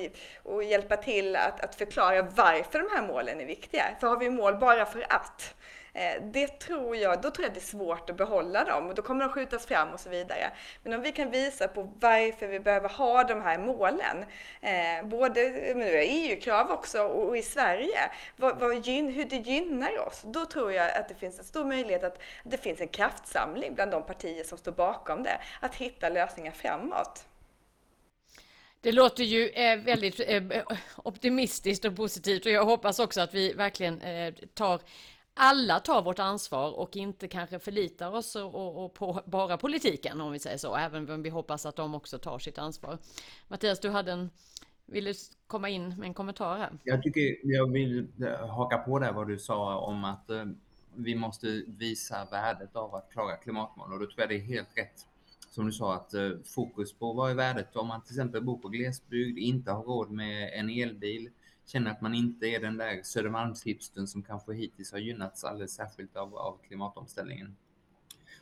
[0.43, 3.83] och hjälpa till att, att förklara varför de här målen är viktiga.
[3.99, 7.53] För har vi mål bara för att, Eh, Eh, det tror jag, då tror jag
[7.53, 10.51] det är svårt att behålla dem och då kommer de skjutas fram och så vidare.
[10.83, 14.25] Men om vi kan visa på varför vi behöver ha de här målen,
[14.61, 20.73] eh, både EU-krav också och i Sverige, vad, vad, hur det gynnar oss, då tror
[20.73, 24.43] jag att det finns en stor möjlighet att det finns en kraftsamling bland de partier
[24.43, 27.25] som står bakom det, att hitta lösningar framåt.
[28.81, 30.43] Det låter ju eh, väldigt eh,
[30.95, 34.01] optimistiskt och positivt och jag hoppas också att vi verkligen
[34.53, 34.81] tar
[35.33, 40.21] alla tar vårt ansvar och inte kanske förlitar oss och, och, och på bara politiken
[40.21, 42.97] om vi säger så, även om vi hoppas att de också tar sitt ansvar.
[43.47, 44.29] Mattias, du hade en,
[44.85, 45.13] vill du
[45.47, 46.71] komma in med en kommentar här?
[46.83, 50.45] Jag tycker jag vill eh, haka på där vad du sa om att eh,
[50.95, 54.77] vi måste visa värdet av att klara klimatmål och då tror jag det är helt
[54.77, 55.07] rätt
[55.51, 58.57] som du sa att eh, fokus på vad är värdet om man till exempel bor
[58.57, 61.29] på glesbygd, inte har råd med en elbil,
[61.65, 66.15] känner att man inte är den där Södermalmshipstern som kanske hittills har gynnats alldeles särskilt
[66.15, 67.55] av, av klimatomställningen.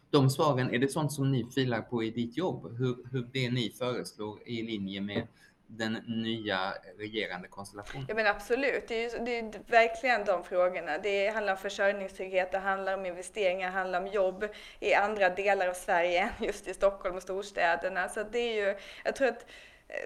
[0.10, 2.77] De svaren, är det sånt som ni filar på i ditt jobb?
[2.77, 5.27] Hur, hur det ni föreslår är i linje med
[5.69, 8.05] den nya regerande konstellationen?
[8.10, 10.97] Ja men absolut, det är, det är verkligen de frågorna.
[10.97, 14.45] Det handlar om försörjningstrygghet, det handlar om investeringar, det handlar om jobb
[14.79, 18.10] i andra delar av Sverige än just i Stockholm och storstäderna.
[18.10, 19.45] Så det är ju, jag tror att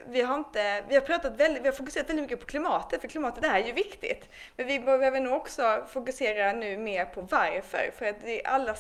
[0.06, 3.08] vi har, inte, vi, har pratat väldigt, vi har fokuserat väldigt mycket på klimatet, för
[3.08, 4.30] klimatet är ju viktigt.
[4.56, 8.76] Men vi behöver nog också fokusera nu mer på varför, för att vi alla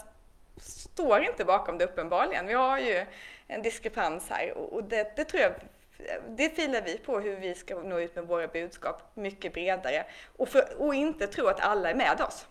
[0.61, 2.47] står inte bakom det uppenbarligen.
[2.47, 3.05] Vi har ju
[3.47, 5.51] en diskrepans här och det, det tror jag
[6.27, 10.05] det filar vi på hur vi ska nå ut med våra budskap mycket bredare
[10.37, 12.47] och, för, och inte tro att alla är med oss.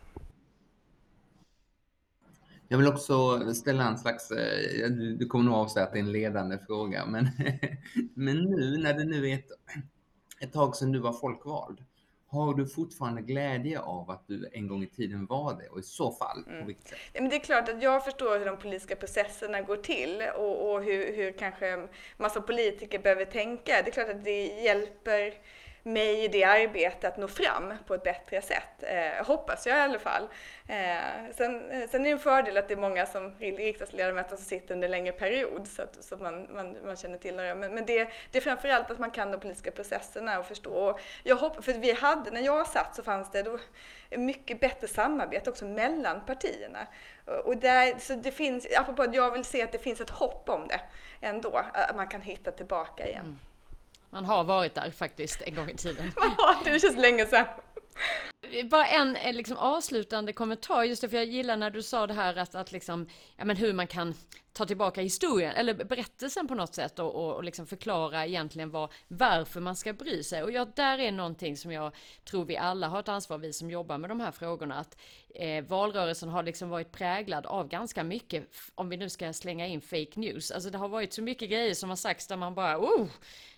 [2.73, 6.13] Jag vill också ställa en slags, eh, du kommer nog avslöja att det är en
[6.13, 7.29] ledande fråga, men,
[8.15, 9.49] men nu när det nu är ett,
[10.41, 11.85] ett tag sedan du var folkvald,
[12.27, 15.83] har du fortfarande glädje av att du en gång i tiden var det och i
[15.83, 16.67] så fall på mm.
[16.67, 16.99] vilket sätt?
[17.15, 20.83] men det är klart att jag förstår hur de politiska processerna går till och, och
[20.83, 23.73] hur, hur kanske massa politiker behöver tänka.
[23.85, 25.35] Det är klart att det hjälper
[25.83, 28.83] mig i det arbetet att nå fram på ett bättre sätt.
[28.83, 30.29] Eh, hoppas jag i alla fall.
[30.69, 34.45] Eh, sen, eh, sen är det en fördel att det är många som riksdagsledamöter som
[34.45, 37.55] sitter under en längre period så att, så att man, man, man känner till det.
[37.55, 40.75] Men, men det, det är framförallt att man kan de politiska processerna och förstå.
[40.75, 43.59] Och jag hopp, för vi hade, när jag satt så fanns det då
[44.11, 46.87] mycket bättre samarbete också mellan partierna.
[47.45, 50.49] Och där, så det finns, apropå att jag vill se att det finns ett hopp
[50.49, 50.81] om det
[51.21, 53.25] ändå, att man kan hitta tillbaka igen.
[53.25, 53.39] Mm.
[54.13, 56.13] Man har varit där faktiskt en gång i tiden.
[56.65, 57.47] Det känns länge sedan.
[58.71, 62.15] Bara en, en liksom avslutande kommentar, just det, för jag gillar när du sa det
[62.15, 64.15] här att, att liksom, ja men hur man kan
[64.53, 68.93] ta tillbaka historien, eller berättelsen på något sätt och, och, och liksom förklara egentligen vad,
[69.09, 70.43] varför man ska bry sig.
[70.43, 71.97] Och ja, där är någonting som jag
[72.31, 74.97] tror vi alla har ett ansvar, vi som jobbar med de här frågorna, att
[75.35, 79.81] eh, valrörelsen har liksom varit präglad av ganska mycket, om vi nu ska slänga in
[79.81, 80.51] fake news.
[80.51, 83.09] Alltså det har varit så mycket grejer som har sagts där man bara, oh,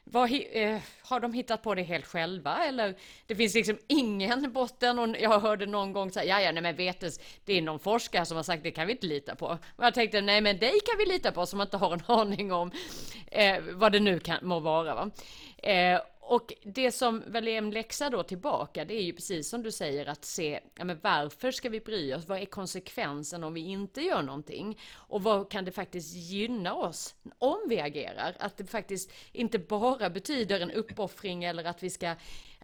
[0.04, 2.94] vad, eh, har de hittat på det helt själva eller?
[3.26, 6.76] Det finns liksom ingen botten och jag hörde någon gång säga, ja ja nej men
[6.76, 9.46] vetes, det är någon forskare som har sagt det kan vi inte lita på.
[9.46, 12.52] Och jag tänkte, nej men dig kan vi lita på som inte har en aning
[12.52, 12.70] om
[13.26, 14.94] eh, vad det nu kan må vara.
[14.94, 15.10] Va?
[15.70, 19.62] Eh, och det som väl är en läxa då tillbaka, det är ju precis som
[19.62, 22.26] du säger att se, ja men varför ska vi bry oss?
[22.26, 24.80] Vad är konsekvensen om vi inte gör någonting?
[24.94, 28.37] Och vad kan det faktiskt gynna oss om vi agerar?
[28.38, 32.14] Att det faktiskt inte bara betyder en uppoffring eller att vi ska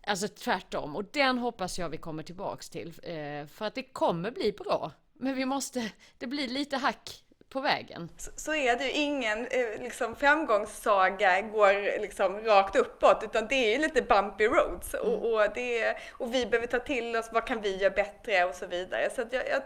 [0.06, 2.88] Alltså tvärtom, och den hoppas jag vi kommer tillbaks till.
[3.02, 4.92] Eh, för att det kommer bli bra.
[5.12, 8.08] Men vi måste, det blir lite hack på vägen.
[8.16, 8.90] Så, så är det ju.
[8.90, 14.94] Ingen eh, liksom, framgångssaga går liksom rakt uppåt, utan det är ju lite bumpy roads.
[14.94, 15.06] Mm.
[15.06, 18.54] Och, och, det, och vi behöver ta till oss, vad kan vi göra bättre och
[18.54, 19.10] så vidare.
[19.10, 19.62] Så jag, jag,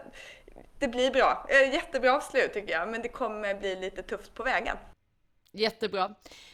[0.79, 1.47] det blir bra.
[1.49, 4.77] Eh, jättebra avslut tycker jag, men det kommer bli lite tufft på vägen.
[5.55, 6.11] Jättebra.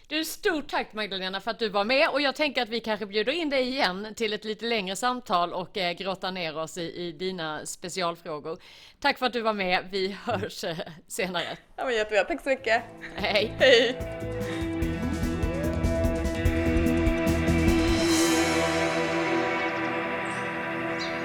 [0.07, 3.05] Du, stort tack Magdalena för att du var med och jag tänker att vi kanske
[3.05, 6.81] bjuder in dig igen till ett lite längre samtal och eh, grotta ner oss i,
[6.81, 8.59] i dina specialfrågor.
[8.99, 9.87] Tack för att du var med.
[9.91, 11.57] Vi hörs eh, senare.
[11.75, 12.23] Ja, men jättebra.
[12.23, 12.83] Tack så mycket.
[13.15, 13.53] Hej.
[13.59, 14.70] Hej.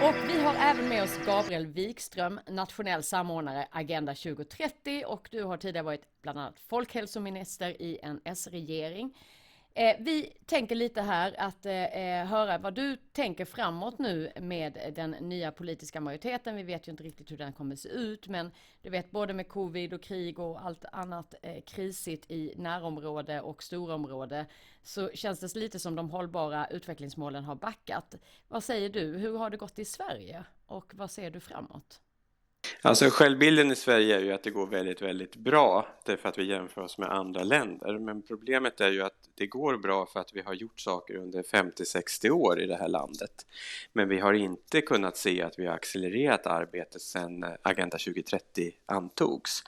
[0.06, 5.56] Och vi har även med oss Gabriel Wikström, nationell samordnare Agenda 2030 och du har
[5.56, 9.14] tidigare varit bland annat folkhälsominister i en S-regering.
[9.78, 14.92] Eh, vi tänker lite här att eh, eh, höra vad du tänker framåt nu med
[14.96, 16.56] den nya politiska majoriteten.
[16.56, 18.50] Vi vet ju inte riktigt hur den kommer se ut, men
[18.82, 23.62] du vet både med covid och krig och allt annat eh, krisigt i närområde och
[23.62, 24.46] storområde
[24.82, 28.14] så känns det lite som de hållbara utvecklingsmålen har backat.
[28.48, 29.16] Vad säger du?
[29.16, 32.00] Hur har det gått i Sverige och vad ser du framåt?
[32.82, 36.44] Alltså självbilden i Sverige är ju att det går väldigt, väldigt bra därför att vi
[36.44, 37.98] jämför oss med andra länder.
[37.98, 41.42] Men problemet är ju att det går bra för att vi har gjort saker under
[41.42, 43.46] 50-60 år i det här landet.
[43.92, 49.62] Men vi har inte kunnat se att vi har accelererat arbetet sedan Agenda 2030 antogs.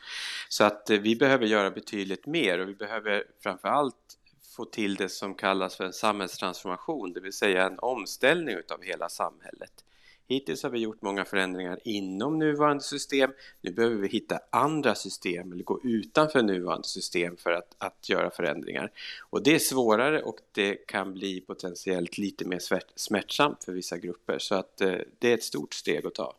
[0.48, 4.18] Så att eh, vi behöver göra betydligt mer och vi behöver framför allt
[4.56, 9.08] få till det som kallas för en samhällstransformation, det vill säga en omställning utav hela
[9.08, 9.84] samhället.
[10.28, 13.30] Hittills har vi gjort många förändringar inom nuvarande system.
[13.60, 18.30] Nu behöver vi hitta andra system eller gå utanför nuvarande system för att, att göra
[18.30, 18.92] förändringar.
[19.30, 22.60] Och det är svårare och det kan bli potentiellt lite mer
[22.96, 24.38] smärtsamt för vissa grupper.
[24.38, 26.34] Så att eh, det är ett stort steg att ta.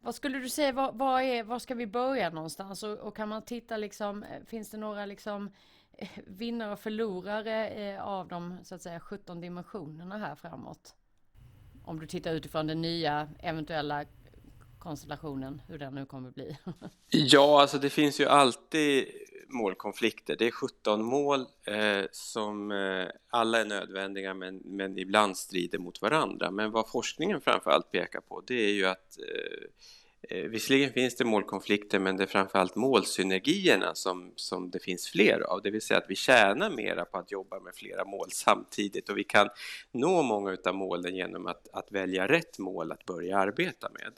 [0.00, 2.82] Vad skulle du säga, vad, vad är, var ska vi börja någonstans?
[2.82, 5.50] Och, och, kan man titta liksom, eh, finns det några liksom
[5.92, 10.94] eh, vinnare och förlorare eh, av de så att säga 17 dimensionerna här framåt?
[11.88, 14.04] Om du tittar utifrån den nya eventuella
[14.78, 16.56] konstellationen, hur den nu kommer bli.
[17.10, 19.06] ja, alltså det finns ju alltid
[19.48, 20.36] målkonflikter.
[20.36, 26.02] Det är 17 mål eh, som eh, alla är nödvändiga men, men ibland strider mot
[26.02, 26.50] varandra.
[26.50, 29.68] Men vad forskningen framför allt pekar på det är ju att Eh,
[30.22, 35.40] Eh, visserligen finns det målkonflikter men det är framförallt målsynergierna som, som det finns fler
[35.40, 35.62] av.
[35.62, 39.18] Det vill säga att vi tjänar mera på att jobba med flera mål samtidigt och
[39.18, 39.48] vi kan
[39.92, 44.12] nå många av målen genom att, att välja rätt mål att börja arbeta med.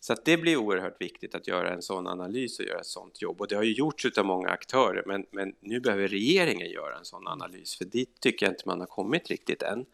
[0.00, 3.22] Så att det blir oerhört viktigt att göra en sån analys och göra ett sånt
[3.22, 6.98] jobb och det har ju gjorts av många aktörer men, men nu behöver regeringen göra
[6.98, 9.86] en sån analys för dit tycker jag inte man har kommit riktigt än.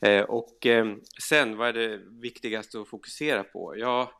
[0.00, 3.74] Eh, och eh, sen, vad är det viktigaste att fokusera på?
[3.76, 4.12] Ja,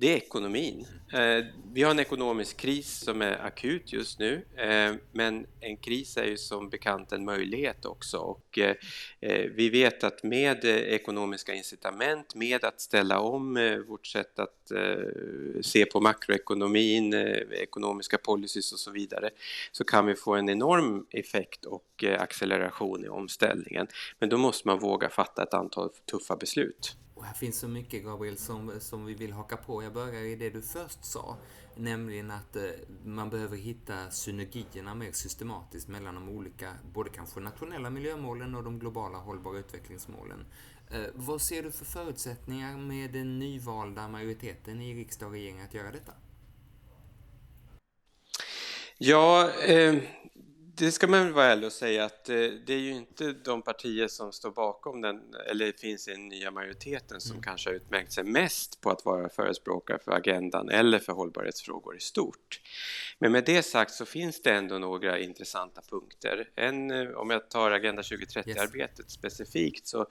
[0.00, 0.86] det är ekonomin.
[1.12, 6.16] Eh, vi har en ekonomisk kris som är akut just nu, eh, men en kris
[6.16, 8.74] är ju som bekant en möjlighet också och eh,
[9.20, 14.38] eh vi vet att med eh, ekonomiska incitament, med att ställa om eh, vårt sätt
[14.38, 14.54] att
[15.60, 17.14] se på makroekonomin,
[17.50, 19.30] ekonomiska policies och så vidare,
[19.72, 23.86] så kan vi få en enorm effekt och acceleration i omställningen.
[24.18, 26.96] Men då måste man våga fatta ett antal tuffa beslut.
[27.18, 29.82] Och här finns så mycket Gabriel som, som vi vill haka på.
[29.82, 31.36] Jag börjar i det du först sa,
[31.74, 32.62] nämligen att eh,
[33.04, 38.78] man behöver hitta synergierna mer systematiskt mellan de olika, både kanske nationella miljömålen och de
[38.78, 40.46] globala hållbara utvecklingsmålen.
[40.90, 45.74] Eh, vad ser du för förutsättningar med den nyvalda majoriteten i riksdag och regering att
[45.74, 46.12] göra detta?
[48.98, 49.94] Ja, eh,
[50.78, 53.62] det ska man väl vara ärlig och säga att eh, det är ju inte de
[53.62, 57.42] partier som står bakom den, eller finns i den nya majoriteten, som mm.
[57.42, 62.00] kanske har utmärkt sig mest på att vara förespråkare för agendan eller för hållbarhetsfrågor i
[62.00, 62.60] stort.
[63.18, 66.48] Men med det sagt så finns det ändå några intressanta punkter.
[66.56, 69.12] En, eh, om jag tar Agenda 2030-arbetet yes.
[69.12, 70.06] specifikt så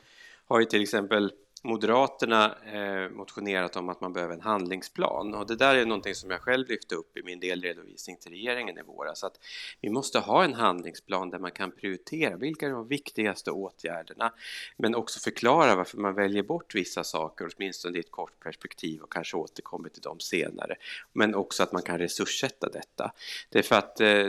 [0.45, 1.31] har ju till exempel
[1.63, 6.31] Moderaterna eh, motionerat om att man behöver en handlingsplan och det där är någonting som
[6.31, 9.39] jag själv lyfte upp i min delredovisning till regeringen i våras att
[9.81, 14.33] vi måste ha en handlingsplan där man kan prioritera vilka är de viktigaste åtgärderna
[14.77, 19.11] men också förklara varför man väljer bort vissa saker åtminstone i ett kort perspektiv och
[19.11, 20.75] kanske återkommer till dem senare.
[21.13, 23.11] Men också att man kan resurssätta detta.
[23.49, 24.27] Det är för att eh,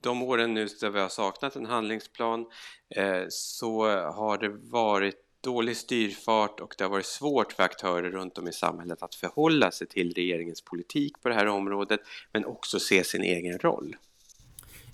[0.00, 2.46] de åren nu där vi har saknat en handlingsplan
[2.88, 8.38] eh, så har det varit dålig styrfart och det har varit svårt för aktörer runt
[8.38, 12.00] om i samhället att förhålla sig till regeringens politik på det här området
[12.32, 13.96] men också se sin egen roll.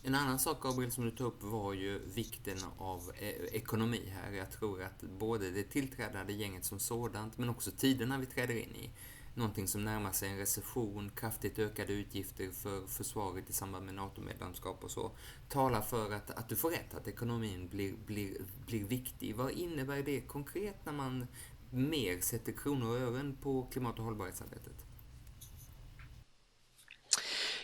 [0.04, 4.32] En annan sak Gabriel som du tog upp var ju vikten av eh, ekonomi här.
[4.32, 8.76] Jag tror att både det tillträdande gänget som sådant men också tiderna vi träder in
[8.76, 8.90] i
[9.40, 14.84] någonting som närmar sig en recession, kraftigt ökade utgifter för försvaret i samband med NATO-medlemskap
[14.84, 15.12] och så,
[15.48, 18.36] talar för att, att du får rätt, att ekonomin blir, blir,
[18.66, 19.36] blir viktig.
[19.36, 21.26] Vad innebär det konkret när man
[21.70, 24.86] mer sätter kronor och ören på klimat och hållbarhetsarbetet?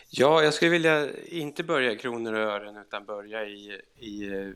[0.09, 4.53] Ja, jag skulle vilja inte börja i kronor och ören utan börja i, i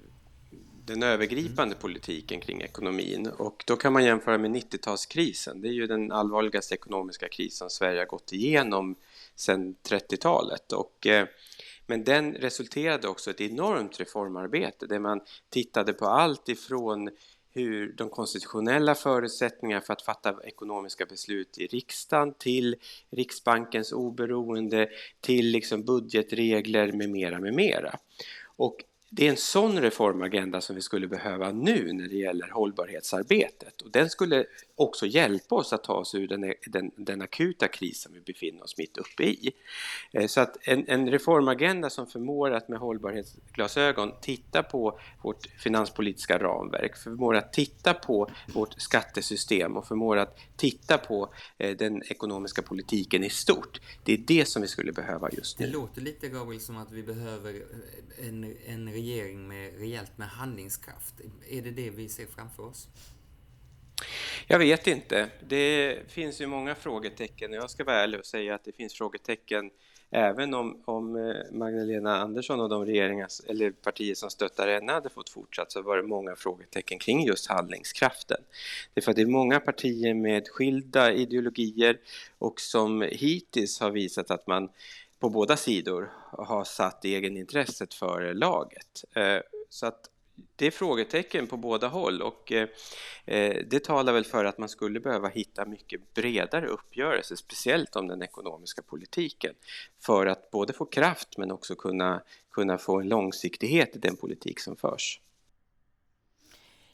[0.86, 5.62] den övergripande politiken kring ekonomin och då kan man jämföra med 90-talskrisen.
[5.62, 8.96] Det är ju den allvarligaste ekonomiska krisen Sverige har gått igenom
[9.36, 11.28] sedan 30-talet och eh,
[11.86, 17.10] men den resulterade också i ett enormt reformarbete där man tittade på allt ifrån
[17.54, 22.76] hur de konstitutionella förutsättningarna för att fatta ekonomiska beslut i riksdagen till
[23.10, 24.90] Riksbankens oberoende
[25.22, 27.96] till liksom budgetregler med mera med mera.
[28.56, 33.82] Och det är en sån reformagenda som vi skulle behöva nu när det gäller hållbarhetsarbetet.
[33.82, 34.46] Och den skulle
[34.82, 38.78] också hjälpa oss att ta oss ur den, den, den akuta krisen vi befinner oss
[38.78, 39.52] mitt uppe i.
[40.12, 46.38] Eh, så att en, en reformagenda som förmår att med hållbarhetsglasögon titta på vårt finanspolitiska
[46.38, 52.62] ramverk, förmår att titta på vårt skattesystem och förmår att titta på eh, den ekonomiska
[52.62, 53.82] politiken i stort.
[54.04, 55.66] Det är det som vi skulle behöva just nu.
[55.66, 60.28] Det låter lite Gabriel som att vi behöver eh, en, en regering med rejält med
[60.28, 61.14] handlingskraft.
[61.50, 62.88] Är det det vi ser framför oss?
[64.48, 65.30] Jag vet inte.
[65.48, 67.54] Det finns ju många frågetecken.
[67.54, 69.72] Jag ska vara ärlig och säga att det finns frågetecken
[70.12, 75.10] även om, om eh, Magdalena Andersson och de regeringar, eller partier som stöttar henne hade
[75.10, 78.38] fått fortsatt så var det många frågetecken kring just handlingskraften.
[78.94, 81.98] Det är för att det är många partier med skilda ideologier
[82.38, 84.70] och som hittills har visat att man
[85.20, 89.06] på båda sidor har satt egenintresset före laget.
[89.16, 89.40] Eh,
[89.70, 90.11] så att
[90.56, 92.68] det är frågetecken på båda håll och eh,
[93.26, 98.08] eh, det talar väl för att man skulle behöva hitta mycket bredare uppgörelser, speciellt om
[98.08, 99.54] den ekonomiska politiken,
[100.00, 102.22] för att både få kraft men också kunna,
[102.52, 105.20] kunna få en långsiktighet i den politik som förs.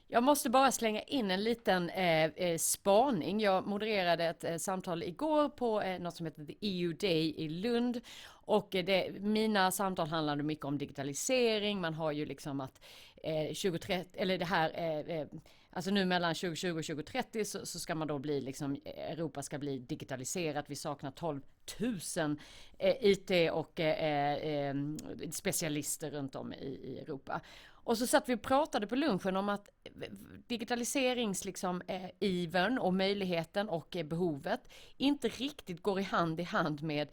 [0.10, 3.40] Jag måste bara slänga in en liten eh, eh spaning.
[3.40, 7.50] Jag modererade ett eh, samtal igår på eh, något som heter The EU Day i
[7.50, 8.02] Lund.
[8.48, 11.82] Och det, mina samtal handlade mycket om digitalisering.
[11.82, 12.82] Man har ju liksom att
[13.24, 15.28] eh, 2030, eller det här eh, eh,
[15.70, 19.44] Alltså nu mellan 2020 och 2030 så, så, ska man då bli liksom eh, Europa
[19.44, 20.66] ska bli digitaliserat.
[20.68, 21.42] Vi saknar 12
[21.80, 22.38] 000
[22.78, 24.76] eh, IT och eh, eh, eh,
[25.32, 27.42] specialister runt om i, i Europa.
[27.88, 29.70] Och så satt vi och pratade på lunchen om att
[30.48, 34.62] digitaliserings liksom, eh, ivern och möjligheten och eh, behovet
[34.98, 37.08] inte riktigt går i hand i hand med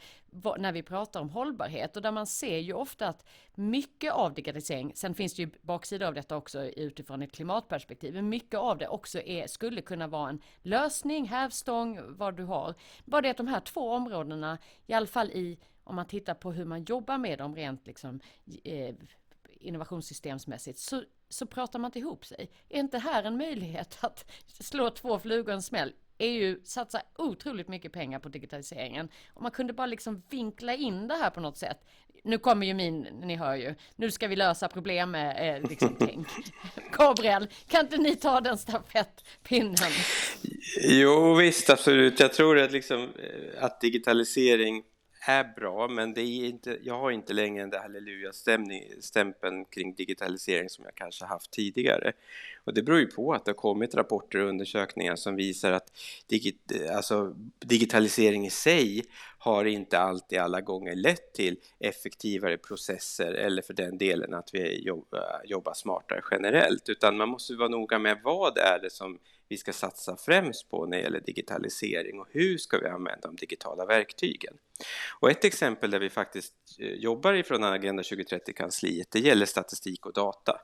[0.58, 4.92] när vi pratar om hållbarhet och där man ser ju ofta att mycket av digitalisering,
[4.94, 8.88] sen finns det ju baksidor av detta också utifrån ett klimatperspektiv, men mycket av det
[8.88, 12.74] också är, skulle kunna vara en lösning, hävstång, vad du har.
[13.04, 16.52] Bara det att de här två områdena, i alla fall i om man tittar på
[16.52, 18.20] hur man jobbar med dem rent liksom
[18.64, 18.94] eh,
[19.64, 22.50] innovationssystemsmässigt så, så pratar man inte ihop sig.
[22.68, 25.92] Är inte här en möjlighet att slå två flugor i en smäll?
[26.18, 29.08] EU satsar otroligt mycket pengar på digitaliseringen.
[29.34, 31.78] Om man kunde bara liksom vinkla in det här på något sätt.
[32.24, 35.96] Nu kommer ju min, ni hör ju, nu ska vi lösa problem med eh, liksom,
[35.98, 36.26] tänk.
[36.92, 39.90] Gabriel, kan inte ni ta den stafettpinnen?
[40.80, 42.20] Jo visst, absolut.
[42.20, 44.82] Jag tror att, liksom, eh, att digitalisering
[45.26, 50.68] är bra, men det är inte, jag har inte längre den där halleluja-stämpeln kring digitalisering
[50.68, 52.12] som jag kanske haft tidigare.
[52.64, 55.92] Och det beror ju på att det har kommit rapporter och undersökningar som visar att
[56.26, 59.04] digit, alltså, digitalisering i sig
[59.38, 64.82] har inte alltid alla gånger lett till effektivare processer eller för den delen att vi
[64.82, 69.18] jobbar, jobbar smartare generellt, utan man måste vara noga med vad är det som
[69.48, 73.36] vi ska satsa främst på när det gäller digitalisering och hur ska vi använda de
[73.36, 74.54] digitala verktygen.
[75.20, 80.12] Och ett exempel där vi faktiskt eh, jobbar ifrån Agenda 2030-kansliet, det gäller statistik och
[80.12, 80.60] data.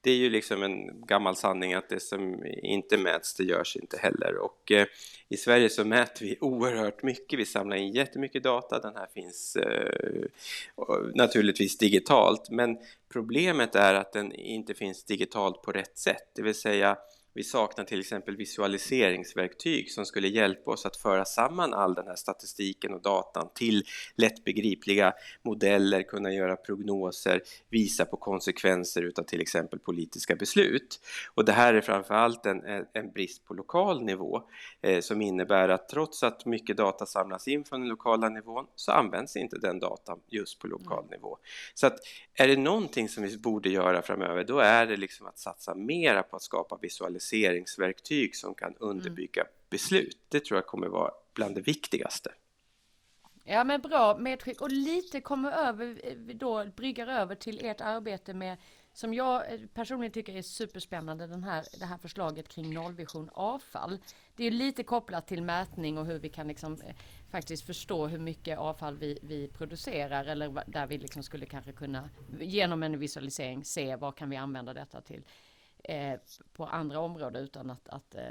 [0.00, 3.96] Det är ju liksom en gammal sanning att det som inte mäts, det görs inte
[3.96, 4.36] heller.
[4.36, 4.86] Och eh,
[5.28, 9.56] i Sverige så mäter vi oerhört mycket, vi samlar in jättemycket data, den här finns
[9.56, 10.24] eh,
[11.14, 12.78] naturligtvis digitalt, men
[13.08, 16.96] problemet är att den inte finns digitalt på rätt sätt, det vill säga
[17.34, 22.16] vi saknar till exempel visualiseringsverktyg som skulle hjälpa oss att föra samman all den här
[22.16, 25.12] statistiken och datan till lättbegripliga
[25.42, 31.00] modeller, kunna göra prognoser, visa på konsekvenser utav till exempel politiska beslut.
[31.34, 32.62] Och det här är framförallt en,
[32.92, 34.42] en brist på lokal nivå
[34.82, 38.92] eh, som innebär att trots att mycket data samlas in från den lokala nivån så
[38.92, 41.38] används inte den datan just på lokal nivå.
[41.74, 41.98] Så att
[42.34, 46.22] är det någonting som vi borde göra framöver då är det liksom att satsa mera
[46.22, 49.52] på att skapa visualiseringar visualiseringsverktyg som kan underbygga mm.
[49.70, 50.18] beslut.
[50.28, 52.30] Det tror jag kommer vara bland det viktigaste.
[53.44, 55.98] Ja men bra medskick och lite kommer över
[56.34, 58.56] då bryggar över till ert arbete med
[58.92, 63.98] som jag eh, personligen tycker är superspännande den här, det här förslaget kring nollvision avfall.
[64.36, 66.94] Det är lite kopplat till mätning och hur vi kan liksom eh,
[67.30, 72.10] faktiskt förstå hur mycket avfall vi, vi producerar eller där vi liksom skulle kanske kunna
[72.40, 75.22] genom en visualisering se vad kan vi använda detta till
[75.84, 76.20] eh,
[76.52, 78.22] på andra områden utan att, att, eh,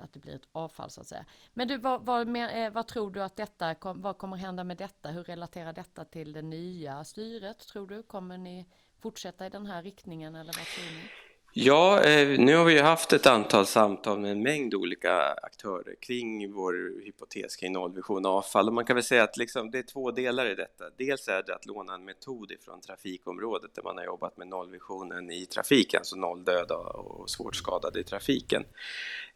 [0.00, 1.24] att det blir ett avfall så att säga.
[1.52, 4.76] Men du, vad, vad, mer, eh, vad tror du att detta, vad kommer hända med
[4.76, 5.08] detta?
[5.08, 8.02] Hur relaterar detta till det nya styret tror du?
[8.02, 8.66] Kommer ni
[8.98, 11.23] fortsätta i den här riktningen eller vad tror ni?
[11.56, 15.94] Ja, eh, nu har vi ju haft ett antal samtal med en mängd olika aktörer
[16.00, 19.82] kring vår hypotes kring nollvision avfall och man kan väl säga att liksom, det är
[19.82, 20.84] två delar i detta.
[20.96, 25.30] Dels är det att låna en metod ifrån trafikområdet där man har jobbat med nollvisionen
[25.30, 28.64] i trafiken, alltså noll döda och svårt skadade i trafiken.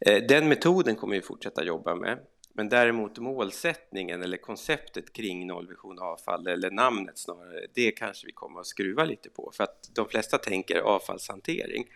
[0.00, 2.18] Eh, den metoden kommer vi fortsätta jobba med.
[2.52, 8.60] Men däremot målsättningen eller konceptet kring nollvision avfall eller namnet snarare, det kanske vi kommer
[8.60, 11.86] att skruva lite på för att de flesta tänker avfallshantering.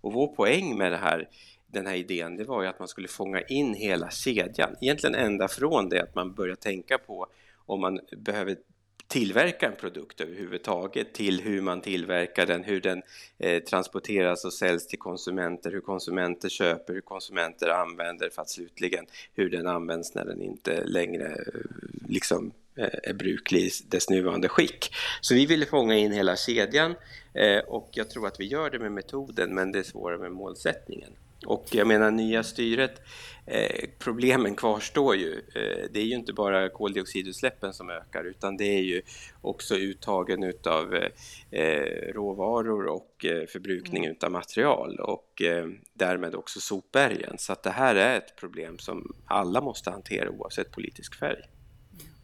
[0.00, 1.28] Och vår poäng med det här,
[1.66, 4.76] den här idén, det var ju att man skulle fånga in hela kedjan.
[4.80, 7.26] Egentligen ända från det att man börjar tänka på
[7.66, 8.56] om man behöver
[9.10, 13.02] tillverka en produkt överhuvudtaget till hur man tillverkar den, hur den
[13.38, 19.06] eh, transporteras och säljs till konsumenter, hur konsumenter köper, hur konsumenter använder för att slutligen
[19.34, 21.60] hur den används när den inte längre eh,
[22.08, 24.94] liksom är bruklig i dess nuvarande skick.
[25.20, 26.94] Så vi ville fånga in hela kedjan
[27.34, 30.32] eh, och jag tror att vi gör det med metoden men det är svårare med
[30.32, 31.12] målsättningen.
[31.46, 33.02] Och jag menar nya styret,
[33.46, 35.32] eh, problemen kvarstår ju.
[35.32, 39.02] Eh, det är ju inte bara koldioxidutsläppen som ökar utan det är ju
[39.40, 40.94] också uttagen utav
[41.50, 44.16] eh, råvaror och eh, förbrukning mm.
[44.16, 47.38] utav material och eh, därmed också sopbergen.
[47.38, 51.42] Så att det här är ett problem som alla måste hantera oavsett politisk färg.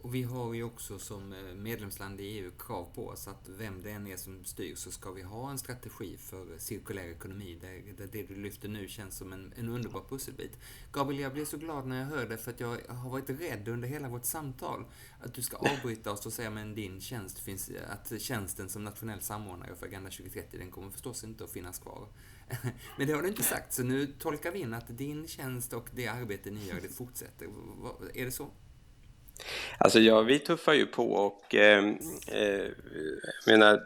[0.07, 3.81] Och vi har ju också som eh, medlemsland i EU krav på oss att vem
[3.81, 7.57] det än är som styr så ska vi ha en strategi för cirkulär ekonomi.
[7.61, 10.59] Där, det du lyfter nu känns som en, en underbar pusselbit.
[10.91, 13.87] Gabriel, jag blir så glad när jag hörde för att jag har varit rädd under
[13.87, 14.85] hela vårt samtal
[15.19, 19.21] att du ska avbryta oss och säga men din tjänst finns, att tjänsten som nationell
[19.21, 22.07] samordnare för Agenda 2030 den kommer förstås inte att finnas kvar.
[22.97, 25.89] Men det har du inte sagt, så nu tolkar vi in att din tjänst och
[25.95, 27.47] det arbete ni gör, det fortsätter.
[28.13, 28.51] Är det så?
[29.77, 31.85] Alltså ja, vi tuffar ju på och eh,
[32.31, 32.71] eh,
[33.47, 33.81] menar,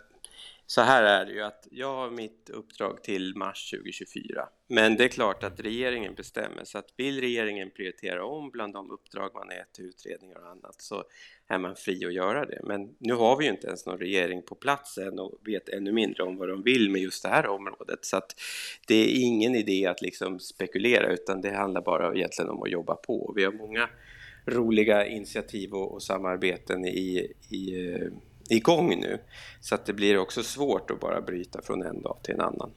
[0.72, 4.49] så här är det ju att jag har mitt uppdrag till mars 2024.
[4.68, 8.91] Men det är klart att regeringen bestämmer så att vill regeringen prioritera om bland de
[8.91, 11.04] uppdrag man är till utredningar och annat så
[11.47, 12.60] är man fri att göra det.
[12.64, 15.91] Men nu har vi ju inte ens någon regering på plats än och vet ännu
[15.91, 18.06] mindre om vad de vill med just det här området.
[18.06, 18.36] Så att
[18.88, 22.95] det är ingen idé att liksom spekulera utan det handlar bara egentligen om att jobba
[22.95, 23.34] på.
[23.36, 23.89] Vi har många
[24.45, 28.07] roliga initiativ och, och samarbeten i, i eh,
[28.49, 29.21] igång nu.
[29.59, 32.71] Så att det blir också svårt att bara bryta från en dag till en annan.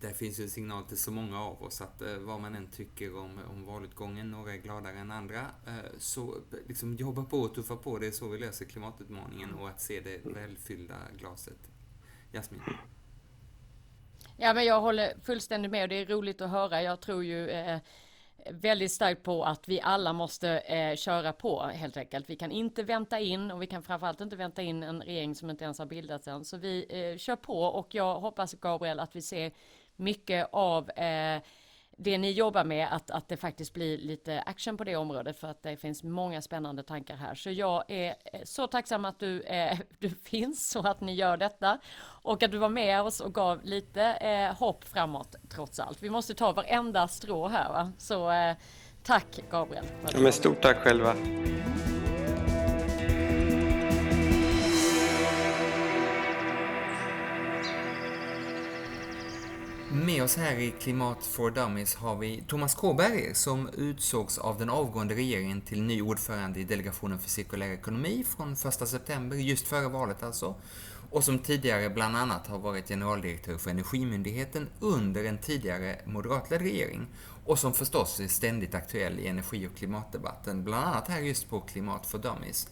[0.00, 2.70] Det finns ju en signal till så många av oss att eh, vad man än
[2.70, 6.34] tycker om, om valutgången, några är gladare än andra, eh, så
[6.68, 10.00] liksom jobba på och tuffa på, det är så vi löser klimatutmaningen och att se
[10.00, 11.70] det välfyllda glaset.
[12.32, 12.60] Jasmin?
[14.36, 16.82] Ja, men jag håller fullständigt med och det är roligt att höra.
[16.82, 17.78] Jag tror ju eh,
[18.50, 22.30] väldigt starkt på att vi alla måste eh, köra på helt enkelt.
[22.30, 25.50] Vi kan inte vänta in och vi kan framförallt inte vänta in en regering som
[25.50, 26.44] inte ens har bildats än.
[26.44, 29.52] Så vi eh, kör på och jag hoppas Gabriel att vi ser
[29.96, 31.42] mycket av eh,
[32.00, 35.48] det ni jobbar med, att, att det faktiskt blir lite action på det området för
[35.48, 37.34] att det finns många spännande tankar här.
[37.34, 41.36] Så jag är eh, så tacksam att du, eh, du finns och att ni gör
[41.36, 41.78] detta
[42.22, 46.02] och att du var med oss och gav lite eh, hopp framåt trots allt.
[46.02, 47.92] Vi måste ta varenda strå här va?
[47.98, 48.56] Så eh,
[49.02, 49.84] tack Gabriel.
[50.12, 51.14] Ja, men stort tack själva.
[60.08, 64.70] Med oss här i Klimat for Dummies har vi Thomas Kåberger som utsågs av den
[64.70, 69.88] avgående regeringen till ny ordförande i Delegationen för cirkulär ekonomi från 1 september, just före
[69.88, 70.54] valet alltså.
[71.10, 77.06] Och som tidigare bland annat har varit generaldirektör för Energimyndigheten under en tidigare moderatledd regering.
[77.44, 81.60] Och som förstås är ständigt aktuell i energi och klimatdebatten, bland annat här just på
[81.60, 82.68] Klimat for Dummies.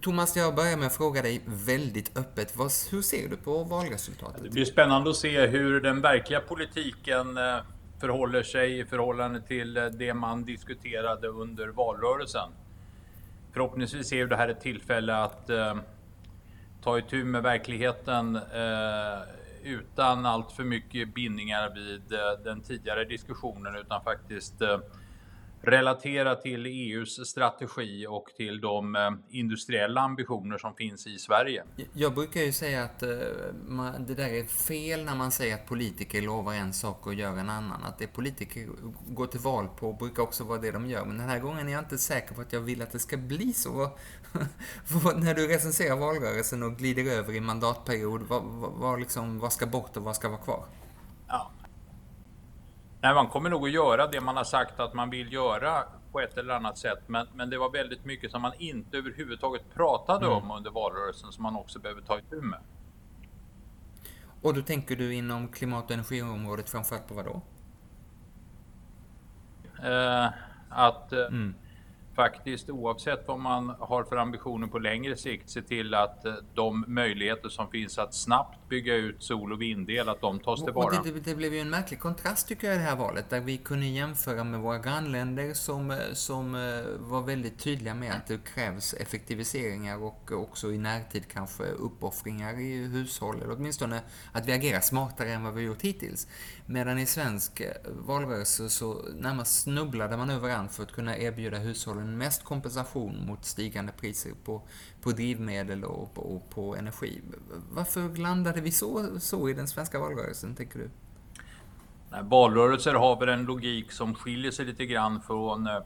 [0.00, 2.54] Thomas, jag börjar med att fråga dig väldigt öppet.
[2.90, 4.42] hur ser du på valresultatet?
[4.42, 7.56] Det blir spännande att se hur den verkliga politiken eh,
[8.00, 12.50] förhåller sig i förhållande till eh, det man diskuterade under valrörelsen.
[13.52, 15.76] Förhoppningsvis är det här ett tillfälle att eh,
[16.82, 18.38] ta itu med verkligheten
[19.64, 22.02] utan allt för mycket bindningar vid
[22.44, 24.54] den tidigare diskussionen utan faktiskt
[25.62, 31.64] relatera till EUs strategi och till de eh, industriella ambitioner som finns i Sverige.
[31.92, 33.08] Jag brukar ju säga att eh,
[33.98, 37.50] det där är fel när man säger att politiker lovar en sak och gör en
[37.50, 37.84] annan.
[37.84, 38.68] Att det politiker
[39.08, 41.04] går till val på brukar också vara det de gör.
[41.04, 43.16] Men den här gången är jag inte säker på att jag vill att det ska
[43.16, 43.90] bli så.
[45.16, 48.42] när du recenserar valrörelsen och glider över i mandatperiod, vad,
[48.78, 50.64] vad, liksom, vad ska bort och vad ska vara kvar?
[51.28, 51.50] Ja,
[53.00, 56.20] Nej, man kommer nog att göra det man har sagt att man vill göra på
[56.20, 56.98] ett eller annat sätt.
[57.06, 60.38] Men, men det var väldigt mycket som man inte överhuvudtaget pratade mm.
[60.38, 62.60] om under valrörelsen som man också behöver ta itu med.
[64.42, 67.40] Och då tänker du inom klimat och energiområdet framförallt på vad då?
[69.88, 70.28] Eh,
[70.70, 71.54] att eh, mm
[72.18, 76.84] faktiskt oavsett vad man har för ambitioner på längre sikt se till att eh, de
[76.88, 81.02] möjligheter som finns att snabbt bygga ut sol och vindel, att de tas tillvara.
[81.02, 83.56] Det, det, blev ju en märklig kontrast tycker jag i det här valet, där vi
[83.56, 86.60] kunde jämföra med våra grannländer som, eh, som eh,
[86.98, 92.86] var väldigt tydliga med att det krävs effektiviseringar och också i närtid kanske uppoffringar i
[92.86, 94.00] hushåll, eller åtminstone
[94.32, 96.28] att vi agerar smartare än vad vi gjort hittills.
[96.66, 102.44] Medan i svensk valrörelse så närmast snubblade man överallt för att kunna erbjuda hushållen mest
[102.44, 104.62] kompensation mot stigande priser på,
[105.02, 107.20] på drivmedel och på, och på energi.
[107.70, 110.90] Varför landade vi så, så i den svenska valrörelsen, tänker du?
[112.10, 115.82] Nej, valrörelser har väl en logik som skiljer sig lite grann från eh,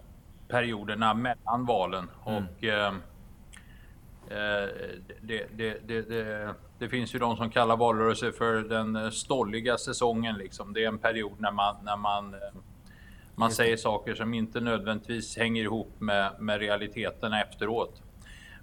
[0.49, 2.11] perioderna mellan valen.
[2.27, 2.45] Mm.
[2.45, 2.95] Och eh,
[4.29, 4.69] eh
[5.21, 10.35] det, det, det, det, finns ju de som kallar valrörelser för den stolliga säsongen.
[10.35, 10.73] Liksom.
[10.73, 12.41] Det är en period när man, när man eh,
[13.35, 18.03] man säger saker som inte nödvändigtvis hänger ihop med, med realiteten efteråt.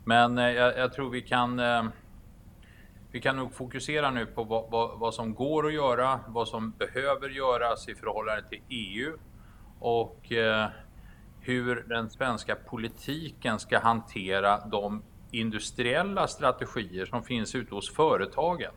[0.04, 1.84] Men eh, jag, jag, tror vi kan eh,
[3.12, 6.72] vi kan nog fokusera nu på vad, vad, vad, som går att göra, vad som
[6.72, 9.18] behöver göras i förhållande till EU
[9.80, 10.68] och eh,
[11.42, 18.72] hur den svenska politiken ska hantera de industriella strategier som finns ute hos företagen.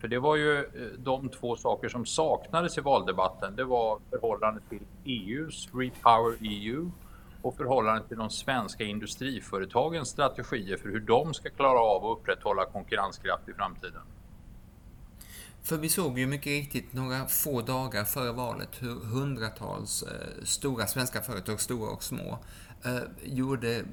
[0.00, 0.64] För det var ju eh,
[0.98, 3.56] de två saker som saknades i valdebatten.
[3.56, 6.90] Det var förhållandet till EUs Repower EU
[7.46, 12.64] och förhållandet till de svenska industriföretagens strategier för hur de ska klara av att upprätthålla
[12.64, 14.02] konkurrenskraft i framtiden.
[15.62, 20.86] För vi såg ju mycket riktigt några få dagar före valet hur hundratals eh, stora
[20.86, 22.38] svenska företag, stora och små,
[22.84, 23.84] eh, gjorde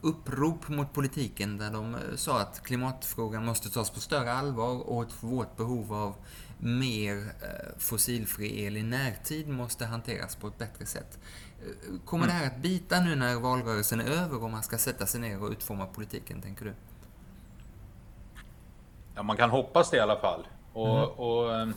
[0.00, 5.02] upprop mot politiken där de eh, sa att klimatfrågan måste tas på större allvar och
[5.02, 6.14] att vårt behov av
[6.58, 11.18] mer eh, fossilfri el i närtid måste hanteras på ett bättre sätt.
[12.04, 15.20] Kommer det här att bita nu när valrörelsen är över och man ska sätta sig
[15.20, 16.72] ner och utforma politiken, tänker du?
[19.14, 20.46] Ja, man kan hoppas det i alla fall.
[20.72, 21.10] Och, mm.
[21.10, 21.74] och ehm,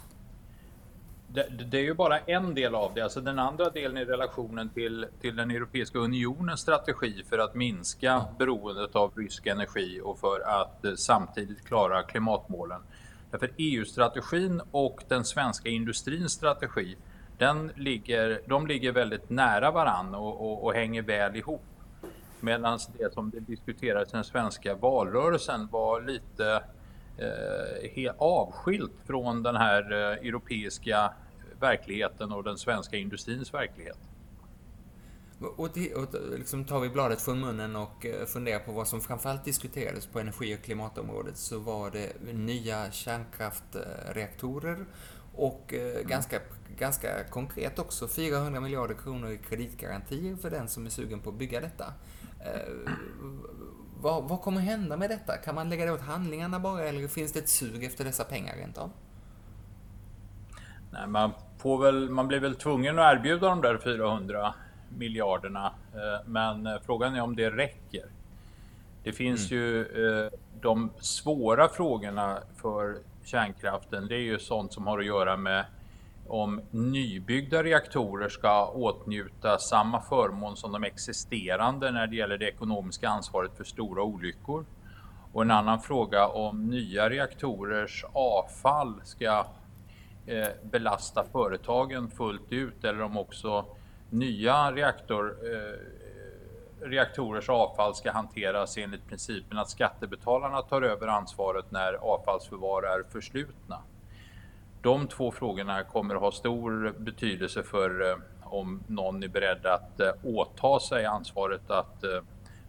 [1.28, 3.02] det, det, är ju bara en del av det.
[3.02, 8.26] Alltså den andra delen i relationen till, till den Europeiska unionens strategi för att minska
[8.38, 12.82] beroendet av rysk energi och för att eh, samtidigt klara klimatmålen.
[13.32, 16.98] Därför EU-strategin och den svenska industrins strategi,
[17.44, 21.62] den ligger, de ligger väldigt nära varann och, och, och hänger väl ihop.
[22.40, 26.64] Medan det som det diskuterades i den svenska valrörelsen var lite
[27.18, 31.14] eh, avskilt från den här eh, europeiska
[31.60, 34.00] verkligheten och den svenska industrins verklighet.
[35.58, 39.02] Och, det, och liksom tar vi bladet från munnen och eh, funderar på vad som
[39.02, 44.86] framförallt diskuterades på energi och klimatområdet så var det nya kärnkraftreaktorer
[45.36, 46.08] och eh, mm.
[46.08, 46.40] ganska,
[46.78, 51.36] ganska konkret också 400 miljarder kronor i kreditgarantier för den som är sugen på att
[51.36, 51.94] bygga detta.
[52.40, 52.92] Eh,
[54.02, 55.38] vad, vad kommer hända med detta?
[55.38, 58.56] Kan man lägga det åt handlingarna bara eller finns det ett sug efter dessa pengar
[58.56, 58.92] rent av?
[60.92, 64.54] Nej, man, får väl, man blir väl tvungen att erbjuda de där 400
[64.98, 65.74] miljarderna.
[65.94, 68.06] Eh, men frågan är om det räcker.
[69.04, 69.64] Det finns mm.
[69.64, 70.30] ju
[70.62, 74.08] de svåra frågorna för kärnkraften.
[74.08, 75.66] Det är ju sånt som har att göra med
[76.28, 83.10] om nybyggda reaktorer ska åtnjuta samma förmån som de existerande när det gäller det ekonomiska
[83.10, 84.66] ansvaret för stora olyckor.
[85.34, 89.46] Och en annan fråga om nya reaktorers avfall ska
[90.26, 93.66] eh, belasta företagen fullt ut eller om också
[94.10, 95.80] nya reaktor, eh,
[96.82, 103.80] reaktorers avfall ska hanteras enligt principen att skattebetalarna tar över ansvaret när avfallsförvar är förslutna.
[104.82, 110.00] De två frågorna kommer att ha stor betydelse för eh, om någon är beredd att
[110.00, 112.22] eh, åta sig ansvaret att eh,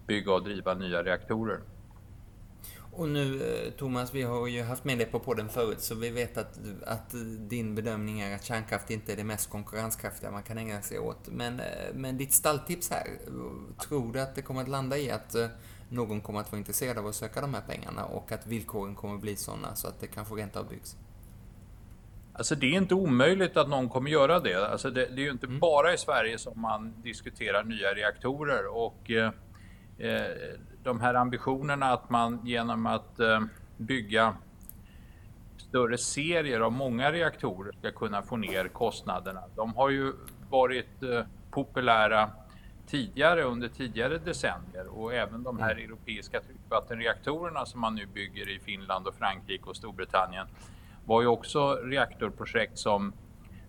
[0.07, 1.59] bygga och driva nya reaktorer.
[2.97, 3.41] Och nu
[3.79, 7.15] Thomas, vi har ju haft med dig på podden förut så vi vet att, att
[7.39, 11.29] din bedömning är att kärnkraft inte är det mest konkurrenskraftiga man kan ägna sig åt.
[11.29, 11.61] Men,
[11.95, 13.07] men ditt stalltips här,
[13.89, 15.37] tror du att det kommer att landa i att
[15.89, 19.15] någon kommer att vara intresserad av att söka de här pengarna och att villkoren kommer
[19.15, 20.97] att bli sådana så att det kanske rent av byggs?
[22.33, 24.69] Alltså det är inte omöjligt att någon kommer göra det.
[24.69, 25.59] Alltså det, det är ju inte mm.
[25.59, 29.33] bara i Sverige som man diskuterar nya reaktorer och eh,
[29.99, 33.41] eh, de här ambitionerna att man genom att eh,
[33.77, 34.35] bygga
[35.57, 39.43] större serier av många reaktorer ska kunna få ner kostnaderna.
[39.57, 40.13] De har ju
[40.51, 41.21] varit eh,
[41.51, 42.31] populära
[42.87, 45.85] tidigare under tidigare decennier och även de här mm.
[45.85, 50.47] europeiska tryckvattenreaktorerna som man nu bygger i Finland och Frankrike och Storbritannien
[51.05, 53.13] var ju också reaktorprojekt som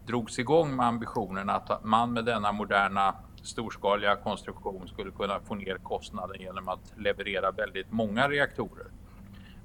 [0.05, 3.15] drogs igång med ambitionen att man med denna moderna
[3.47, 8.87] storskaliga konstruktion skulle kunna få ner kostnaden genom att leverera väldigt många reaktorer.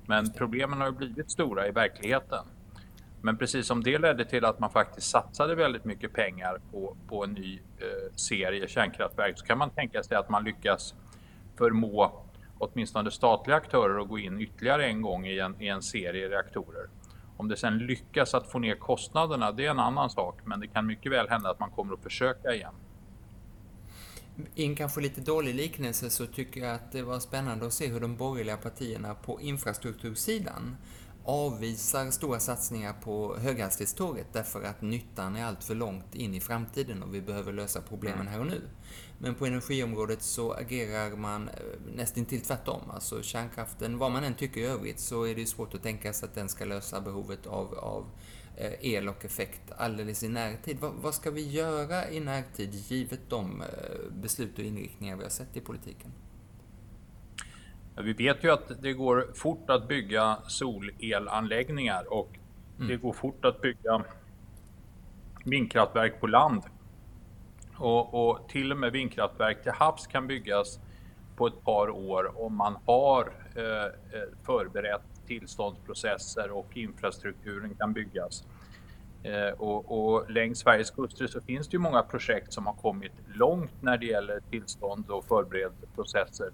[0.07, 2.45] Men problemen har ju blivit stora i verkligheten.
[3.23, 7.25] Men precis som det ledde till att man faktiskt satsade väldigt mycket pengar på, på
[7.25, 10.95] en ny eh, serie kärnkraftverk så kan man tänka sig att man lyckas
[11.59, 12.23] förmå
[12.59, 16.89] åtminstone statliga aktörer att gå in ytterligare en gång i en, i en serie reaktorer.
[17.37, 20.41] Om det sen lyckas att få ner kostnaderna, det är en annan sak.
[20.45, 22.75] Men det kan mycket väl hända att man kommer att försöka igen.
[24.55, 27.87] I en kanske lite dålig liknelse så tycker jag att det var spännande att se
[27.87, 30.77] hur de borgerliga partierna på infrastruktursidan
[31.25, 37.03] avvisar stora satsningar på höghastighetståget därför att nyttan är allt för långt in i framtiden
[37.03, 38.63] och vi behöver lösa problemen här och nu.
[39.19, 41.55] Men på energiområdet så agerar man eh,
[41.95, 42.81] nästan till tvärtom.
[42.91, 46.29] Alltså kärnkraften, vad man än tycker i övrigt, så är det svårt att tänka sig
[46.29, 48.07] att den ska lösa behovet av, av
[48.61, 50.79] eh, el och effekt alldeles i närtid.
[50.81, 53.67] Vad, vad ska vi göra i närtid givet de eh,
[54.13, 56.13] beslut och inriktningar vi har sett i politiken?
[58.03, 62.39] Vi vet ju att det går fort att bygga solelanläggningar och
[62.77, 62.89] mm.
[62.89, 64.05] det går fort att bygga
[65.45, 66.63] vindkraftverk på land.
[67.77, 70.81] Och, och, till och med vindkraftverk till havs kan byggas
[71.37, 78.45] på ett par år om man har eh, eh förberett tillståndsprocesser och infrastrukturen kan byggas.
[79.23, 83.13] Eh, och, och längs Sveriges kuster så finns det ju många projekt som har kommit
[83.35, 86.51] långt när det gäller tillstånd och förberedelseprocesser.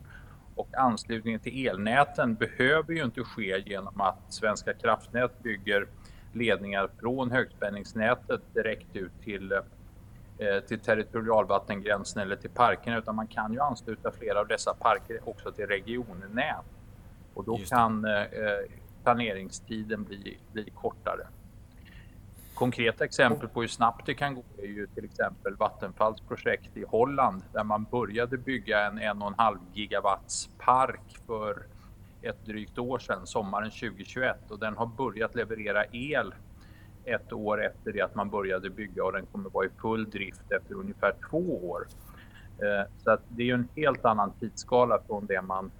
[0.55, 5.87] Och anslutningen till elnäten behöver ju inte ske genom att Svenska kraftnät bygger
[6.33, 13.53] ledningar från högspänningsnätet direkt ut till, eh, till territorialvattengränsen eller till parkerna utan man kan
[13.53, 16.65] ju ansluta flera av dessa parker också till regionnät.
[17.35, 18.25] Och då kan eh,
[19.03, 21.27] planeringstiden bli, bli kortare.
[22.57, 26.85] Konkreta exempel på hur snabbt det kan gå är ju till exempel Vattenfalls projekt i
[26.89, 31.63] Holland där man började bygga en 1,5 gigawatts park för
[32.23, 36.35] ett drygt år sedan, sommaren 2021 och den har börjat leverera el
[37.05, 40.53] ett år efter det att man började bygga och den kommer vara i full drift
[40.53, 41.87] efter ungefär två år.
[42.59, 45.71] Eh, så att det är ju en helt annan tidsskala från det man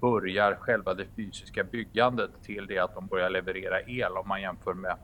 [0.00, 4.74] börjar själva det fysiska byggandet till det att de börjar leverera el om man jämför
[4.74, 4.96] med,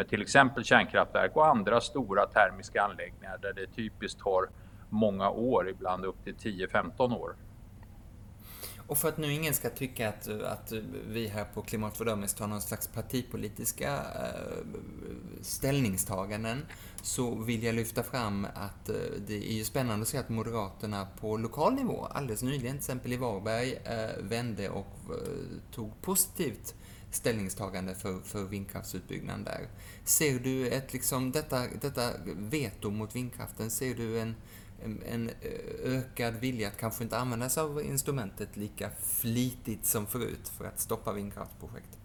[0.00, 4.48] med till exempel kärnkraftverk och andra stora termiska anläggningar där det typiskt tar
[4.88, 7.36] många år, ibland upp till 10-15 år.
[8.86, 10.72] Och för att nu ingen ska tycka att, att
[11.08, 14.64] vi här på Klimatfördömning tar någon slags partipolitiska äh,
[15.42, 16.66] ställningstaganden
[17.02, 18.94] så vill jag lyfta fram att äh,
[19.26, 23.12] det är ju spännande att se att Moderaterna på lokal nivå alldeles nyligen, till exempel
[23.12, 24.96] i Varberg, äh, vände och
[25.72, 26.74] tog positivt
[27.10, 29.68] ställningstagande för, för vindkraftsutbyggnaden där.
[30.04, 34.34] Ser du ett, liksom, detta, detta veto mot vindkraften, ser du en
[34.84, 40.06] en en eh, ökad vilja att kanske inte använda sig av instrumentet lika flitigt som
[40.06, 41.98] förut för att stoppa vindkraftsprojekt?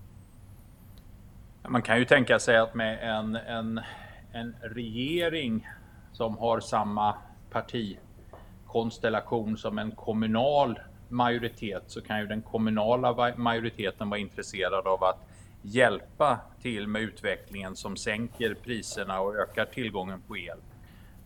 [1.67, 3.81] Man kan ju tänka sig att med en, en,
[4.31, 5.67] en regering
[6.11, 7.15] som har samma
[7.49, 10.79] partikonstellation som en kommunal
[11.09, 15.27] majoritet så kan ju den kommunala majoriteten vara intresserad av att
[15.61, 20.57] hjälpa till med utvecklingen som sänker priserna och ökar tillgången på el.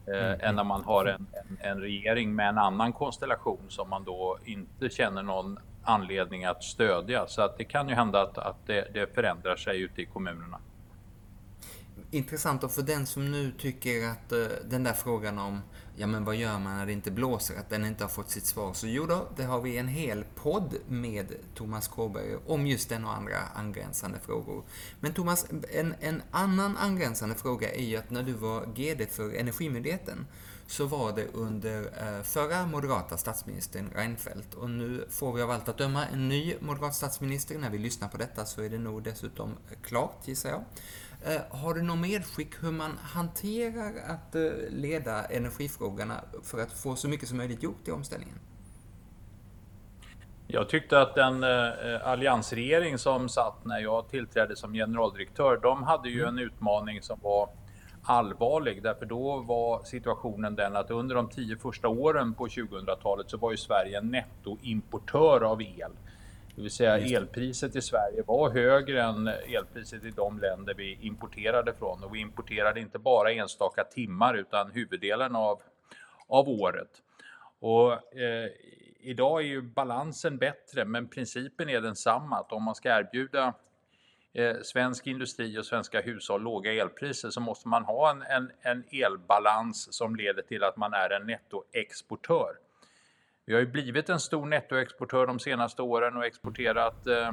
[0.08, 0.40] Eh, mm.
[0.42, 4.38] än när man har en, en, en, regering med en annan konstellation som man då
[4.46, 7.28] inte känner någon anledning att stödja.
[7.28, 10.60] Så att det kan ju hända att, att det, det förändrar sig ute i kommunerna.
[12.12, 15.62] Intressant och för den som nu tycker att uh, den där frågan om
[16.00, 18.46] ja men vad gör man när det inte blåser, att den inte har fått sitt
[18.46, 18.74] svar.
[18.74, 23.06] Så jo då, det har vi en hel podd med Thomas Kåberg om just den
[23.06, 24.64] och andra angränsande frågor.
[25.00, 29.36] Men Thomas, en, en annan angränsande fråga är ju att när du var GD för
[29.36, 30.26] Energimyndigheten
[30.68, 35.70] så var det under eh, förra moderata statsministern Reinfeldt och nu får vi av allt
[35.70, 37.58] att döma en ny moderat statsminister.
[37.58, 40.64] När vi lyssnar på detta så är det nog dessutom klart, gissar jag.
[41.26, 46.96] Eh, har du något medskick hur man hanterar att eh, leda energifrågorna för att få
[46.96, 48.36] så mycket som möjligt gjort i omställningen?
[50.48, 56.10] Jag tyckte att den eh, alliansregering som satt när jag tillträdde som generaldirektör, de hade
[56.10, 56.38] ju mm.
[56.38, 57.50] en utmaning som var
[58.04, 58.84] allvarlig.
[58.84, 63.52] Därför då var situationen den att under de tio första åren på 2000-talet så var
[63.52, 65.92] ju Sverige en nettoimportör av el.
[66.60, 71.74] Det vill säga elpriset i Sverige var högre än elpriset i de länder vi importerade
[71.74, 72.04] från.
[72.04, 75.62] Och vi importerade inte bara enstaka timmar utan huvuddelen av,
[76.28, 76.90] av året.
[77.60, 78.50] Och, eh,
[79.00, 82.40] idag är ju balansen bättre men principen är densamma.
[82.40, 83.54] Att om man ska erbjuda
[84.34, 88.84] eh, svensk industri och svenska hushåll låga elpriser så måste man ha en, en, en
[88.92, 92.56] elbalans som leder till att man är en nettoexportör.
[93.50, 97.32] Vi har ju blivit en stor nettoexportör de senaste åren och exporterat eh,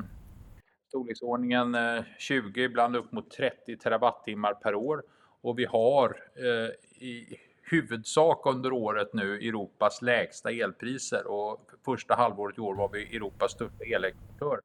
[0.89, 5.03] storleksordningen eh, 20, ibland upp mot 30 terawattimmar per år.
[5.41, 12.59] Och vi har eh, i huvudsak under året nu Europas lägsta elpriser och första halvåret
[12.59, 14.61] i år var vi Europas största elexportör.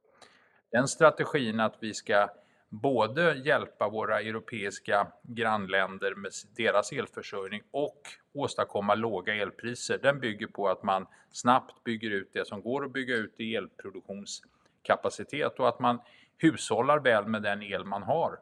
[0.72, 2.30] Den strategin att vi ska
[2.72, 8.02] både hjälpa våra europeiska grannländer med deras elförsörjning och
[8.34, 10.00] åstadkomma låga elpriser.
[10.02, 13.56] Den bygger på att man snabbt bygger ut det som går att bygga ut i
[13.56, 16.00] elproduktionskapacitet och att man
[16.38, 18.40] hushållar väl med den el man har.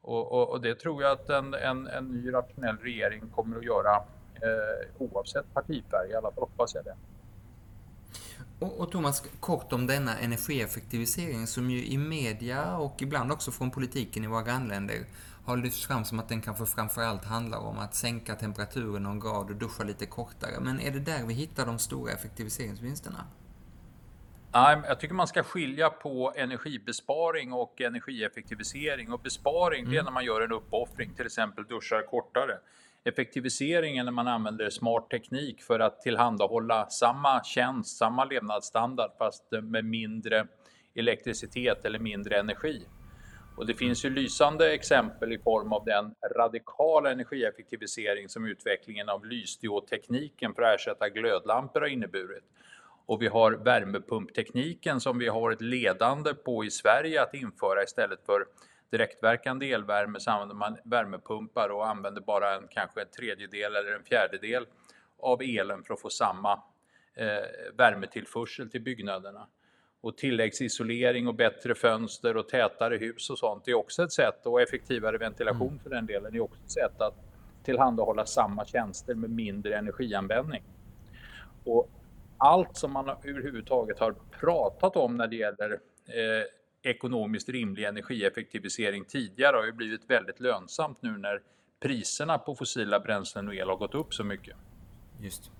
[0.00, 3.64] Och, och, och det tror jag att en, en, en, ny rationell regering kommer att
[3.64, 3.96] göra
[4.34, 6.96] eh, oavsett partifärg, i alla fall hoppas jag det.
[8.58, 13.70] Och, och Thomas, kort om denna energieffektivisering som ju i media och ibland också från
[13.70, 15.04] politiken i våra grannländer
[15.44, 19.50] har lyfts fram som att den kanske framförallt handlar om att sänka temperaturen någon grad
[19.50, 20.60] och duscha lite kortare.
[20.60, 23.26] Men är det där vi hittar de stora effektiviseringsvinsterna?
[24.52, 29.12] Nej, jag tycker man ska skilja på energibesparing och energieffektivisering.
[29.12, 29.90] Och besparing, mm.
[29.90, 30.04] det är mm.
[30.04, 32.58] när man gör en uppoffring, till exempel duschar kortare.
[33.06, 39.84] Effektivisering när man använder smart teknik för att tillhandahålla samma tjänst, samma levnadsstandard fast med
[39.84, 40.46] mindre
[40.94, 42.86] elektricitet eller mindre energi.
[43.56, 49.24] Och det finns ju lysande exempel i form av den radikala energieffektivisering som utvecklingen av
[49.26, 52.44] lysdiodtekniken för att ersätta glödlampor har inneburit.
[53.06, 58.26] Och vi har värmepumptekniken som vi har varit ledande på i Sverige att införa istället
[58.26, 58.46] för
[58.90, 64.04] direktverkande elvärme så använder man värmepumpar och använder bara en, kanske en tredjedel eller en
[64.04, 64.66] fjärdedel
[65.18, 66.52] av elen för att få samma
[67.14, 67.26] eh,
[67.76, 69.46] värmetillförsel till byggnaderna.
[70.00, 74.60] Och tilläggsisolering och bättre fönster och tätare hus och sånt är också ett sätt, och
[74.60, 75.78] effektivare ventilation mm.
[75.78, 77.14] för den delen, är också ett sätt att
[77.62, 80.62] tillhandahålla samma tjänster med mindre energianvändning.
[81.64, 81.90] Och
[82.38, 85.72] allt som man överhuvudtaget har pratat om när det gäller
[86.06, 86.44] eh,
[86.86, 91.42] ekonomiskt rimlig energieffektivisering tidigare har ju blivit väldigt lönsamt nu när
[91.80, 94.56] priserna på fossila bränslen och el har gått upp så mycket.
[95.20, 95.50] Just.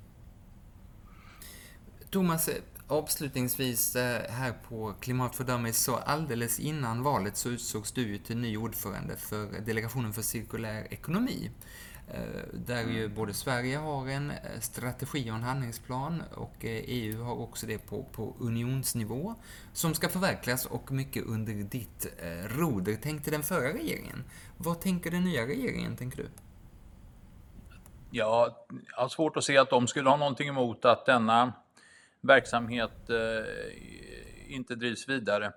[2.10, 2.50] Thomas,
[2.88, 5.40] avslutningsvis eh, här på Klimat
[5.72, 10.86] så alldeles innan valet så utsågs du ju till ny ordförande för Delegationen för cirkulär
[10.90, 11.50] ekonomi.
[12.08, 13.14] Eh, där ju mm.
[13.14, 17.66] både Sverige har en eh, strategi och en handlingsplan och EU eh, e har också
[17.66, 19.34] det på, på unionsnivå
[19.72, 22.06] som ska förverkligas och mycket under ditt
[22.44, 24.24] roder, tänkte den förra regeringen.
[24.56, 26.28] Vad tänker den nya regeringen, tänker du?
[28.10, 31.52] Ja, jag har svårt att se att de skulle ha någonting emot att denna
[32.20, 33.10] verksamhet
[34.48, 35.52] inte drivs vidare.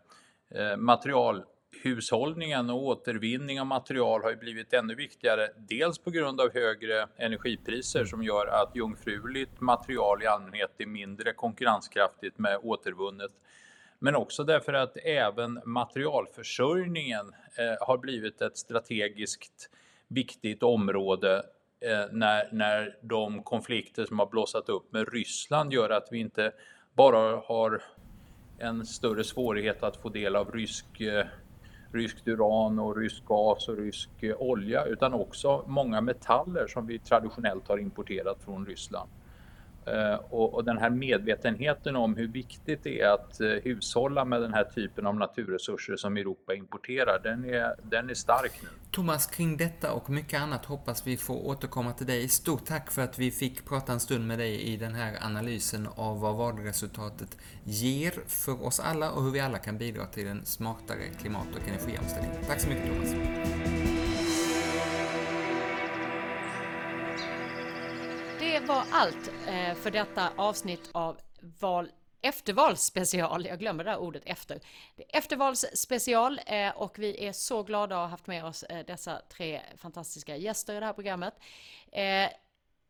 [0.78, 1.44] Material
[1.84, 5.48] hushållningen och återvinning av material har ju blivit ännu viktigare.
[5.58, 11.34] Dels på grund av högre energipriser som gör att jungfruligt material i allmänhet är mindre
[11.34, 13.32] konkurrenskraftigt med återvunnet.
[14.00, 19.70] Men också därför att även materialförsörjningen eh, har blivit ett strategiskt
[20.08, 21.44] viktigt område
[21.82, 26.52] eh, när, när de konflikter som har blossat upp med Ryssland gör att vi inte
[26.94, 27.84] bara har
[28.60, 31.26] en större svårighet att få del av rysk eh,
[31.92, 37.68] ryskt uran och rysk gas och rysk olja utan också många metaller som vi traditionellt
[37.68, 39.10] har importerat från Ryssland.
[39.94, 44.42] Eh, och, och, den här medvetenheten om hur viktigt det är att eh, hushålla med
[44.42, 48.70] den här typen av naturresurser som Europa importerar, den är, den är stark nu.
[48.92, 52.30] Thomas, kring detta och mycket annat hoppas vi få återkomma till dig.
[52.30, 55.88] Stort tack för att vi fick prata en stund med dig i den här analysen
[55.96, 60.46] av vad valresultatet ger för oss alla och hur vi alla kan bidra till en
[60.46, 62.32] smartare klimat och energiomställning.
[62.48, 63.89] Tack så mycket Thomas.
[68.70, 71.18] Var allt eh, för detta avsnitt av
[71.60, 71.92] val
[72.22, 73.46] eftervalsspecial.
[73.46, 74.60] Jag glömmer det där ordet efter.
[74.96, 78.86] Det är eftervalsspecial eh, och vi är så glada att ha haft med oss eh,
[78.86, 81.34] dessa tre fantastiska gäster i det här programmet.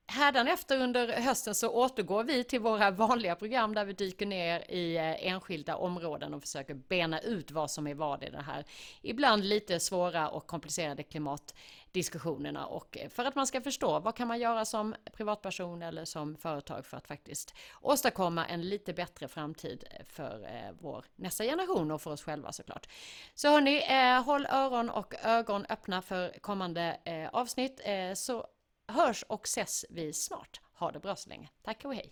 [0.10, 4.98] Hädanefter under hösten så återgår vi till våra vanliga program där vi dyker ner i
[4.98, 8.66] eh, enskilda områden och försöker bena ut vad som är vad i det här
[9.02, 14.28] ibland lite svåra och komplicerade klimatdiskussionerna och eh, för att man ska förstå vad kan
[14.28, 19.84] man göra som privatperson eller som företag för att faktiskt åstadkomma en lite bättre framtid
[19.92, 20.48] eh, för
[20.80, 22.90] vår nästa generation och för oss själva såklart.
[23.36, 23.84] Så hörni,
[24.26, 26.98] håll öron och ögon öppna för kommande
[27.32, 27.82] avsnitt
[28.16, 28.48] så
[28.90, 30.62] hörs och ses vi snart.
[30.80, 31.50] Ha det bra så länge.
[31.64, 32.12] Tack och hej!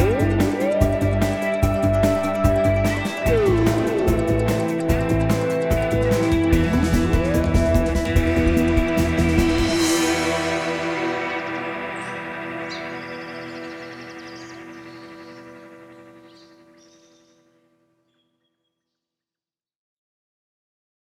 [0.00, 0.33] Mm.